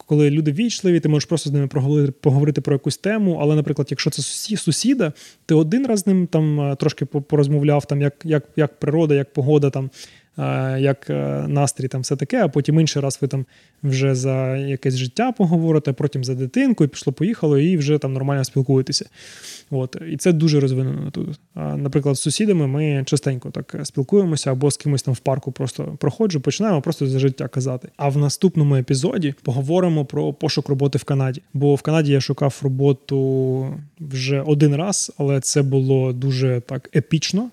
коли 0.06 0.30
люди 0.30 0.52
вічливі, 0.52 1.00
ти 1.00 1.08
можеш 1.08 1.26
просто 1.26 1.50
з 1.50 1.52
ними 1.52 1.66
поговорити, 1.66 2.12
поговорити 2.12 2.61
про 2.61 2.74
якусь 2.74 2.96
тему. 2.96 3.38
Але, 3.40 3.56
наприклад, 3.56 3.88
якщо 3.90 4.11
це 4.11 4.22
сусіда, 4.56 5.12
ти 5.46 5.54
один 5.54 5.87
раз 5.87 6.00
з 6.00 6.06
ним 6.06 6.26
там 6.26 6.61
е, 6.61 6.76
трошки 6.76 7.04
порозмовляв, 7.04 7.87
там 7.87 8.02
як 8.02 8.14
як, 8.24 8.44
як 8.56 8.80
природа, 8.80 9.14
як 9.14 9.32
погода, 9.32 9.70
там 9.70 9.90
Е, 10.27 10.27
як 10.79 11.11
е, 11.11 11.44
настрій, 11.48 11.88
там 11.88 12.01
все 12.01 12.16
таке, 12.16 12.44
а 12.44 12.48
потім 12.48 12.81
інший 12.81 13.03
раз 13.03 13.18
ви 13.22 13.29
там 13.29 13.46
вже 13.83 14.14
за 14.14 14.57
якесь 14.57 14.96
життя 14.96 15.33
поговорите, 15.33 15.92
потім 15.92 16.24
за 16.24 16.35
дитинку, 16.35 16.85
і 16.85 16.87
пішло-поїхало, 16.87 17.59
і 17.59 17.77
вже 17.77 17.98
там 17.98 18.12
нормально 18.12 18.44
спілкуєтеся. 18.44 19.07
От. 19.70 19.96
І 20.11 20.16
це 20.16 20.33
дуже 20.33 20.61
розвинено 20.61 21.11
тут. 21.11 21.40
Наприклад, 21.55 22.16
з 22.16 22.20
сусідами 22.20 22.66
ми 22.66 23.03
частенько 23.07 23.51
так 23.51 23.77
спілкуємося 23.83 24.53
або 24.53 24.70
з 24.70 24.77
кимось 24.77 25.03
там 25.03 25.14
в 25.14 25.18
парку 25.18 25.53
просто 25.53 25.96
проходжу, 26.01 26.40
починаємо 26.40 26.83
просто 26.83 27.07
за 27.07 27.18
життя 27.18 27.48
казати. 27.48 27.88
А 27.96 28.09
в 28.09 28.18
наступному 28.18 28.77
епізоді 28.77 29.35
поговоримо 29.42 30.05
про 30.05 30.33
пошук 30.33 30.68
роботи 30.68 30.98
в 30.98 31.05
Канаді. 31.05 31.42
Бо 31.55 31.74
в 31.74 31.83
Канаді 31.83 32.12
я 32.12 32.20
шукав 32.20 32.61
роботу 32.62 33.77
вже 34.01 34.40
один 34.40 34.77
раз, 34.77 35.12
але 35.18 35.40
це 35.40 35.62
було 35.62 36.12
дуже 36.12 36.62
так 36.66 36.90
епічно. 36.96 37.51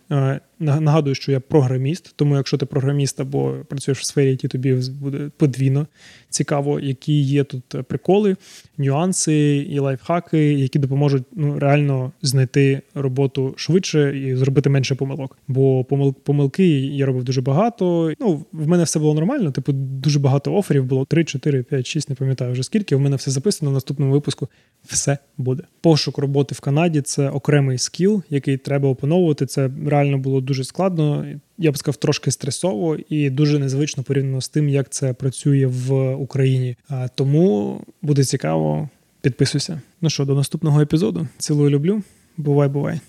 Е, 0.61 0.79
Нагадую, 0.79 1.15
що 1.15 1.31
я 1.31 1.39
програміст, 1.39 2.13
тому 2.15 2.35
якщо 2.35 2.57
ти 2.57 2.65
програміст 2.65 3.19
або 3.19 3.55
працюєш 3.69 3.99
в 3.99 4.03
сфері, 4.03 4.29
які 4.29 4.47
тобі 4.47 4.73
буде 5.01 5.29
подвійно 5.37 5.87
цікаво, 6.29 6.79
які 6.79 7.21
є 7.21 7.43
тут 7.43 7.63
приколи, 7.87 8.35
нюанси 8.77 9.57
і 9.69 9.79
лайфхаки, 9.79 10.53
які 10.53 10.79
допоможуть 10.79 11.23
ну, 11.33 11.59
реально 11.59 12.11
знайти 12.21 12.81
роботу 12.93 13.53
швидше 13.57 14.19
і 14.19 14.35
зробити 14.35 14.69
менше 14.69 14.95
помилок. 14.95 15.37
Бо 15.47 15.83
помилки 16.23 16.67
я 16.79 17.05
робив 17.05 17.23
дуже 17.23 17.41
багато. 17.41 18.13
Ну, 18.19 18.45
в 18.51 18.67
мене 18.67 18.83
все 18.83 18.99
було 18.99 19.13
нормально. 19.13 19.51
Типу, 19.51 19.71
дуже 19.73 20.19
багато 20.19 20.55
оферів 20.55 20.85
було 20.85 21.05
3, 21.05 21.23
4, 21.23 21.63
5, 21.63 21.87
6, 21.87 22.09
не 22.09 22.15
пам'ятаю 22.15 22.51
вже 22.51 22.63
скільки. 22.63 22.95
В 22.95 22.99
мене 22.99 23.15
все 23.15 23.31
записано 23.31 23.71
в 23.71 23.73
наступному 23.73 24.11
випуску. 24.11 24.47
Все 24.83 25.17
буде. 25.37 25.63
Пошук 25.81 26.17
роботи 26.17 26.55
в 26.55 26.59
Канаді 26.59 27.01
це 27.01 27.29
окремий 27.29 27.77
скіл, 27.77 28.23
який 28.29 28.57
треба 28.57 28.89
опановувати. 28.89 29.45
Це 29.45 29.69
реально 29.87 30.17
було 30.17 30.41
дуже 30.45 30.63
складно. 30.63 31.25
Я 31.57 31.71
б 31.71 31.77
сказав, 31.77 31.95
трошки 31.95 32.31
стресово 32.31 32.97
і 33.09 33.29
дуже 33.29 33.59
незвично 33.59 34.03
порівняно 34.03 34.41
з 34.41 34.49
тим, 34.49 34.69
як 34.69 34.89
це 34.89 35.13
працює 35.13 35.65
в 35.65 36.13
Україні. 36.15 36.75
Тому 37.15 37.81
буде 38.01 38.23
цікаво. 38.23 38.89
Підписуйся. 39.21 39.81
Ну 40.01 40.09
що, 40.09 40.25
до 40.25 40.35
наступного 40.35 40.81
епізоду. 40.81 41.27
Цілую 41.37 41.69
люблю. 41.69 42.01
Бувай, 42.37 42.69
бувай. 42.69 42.99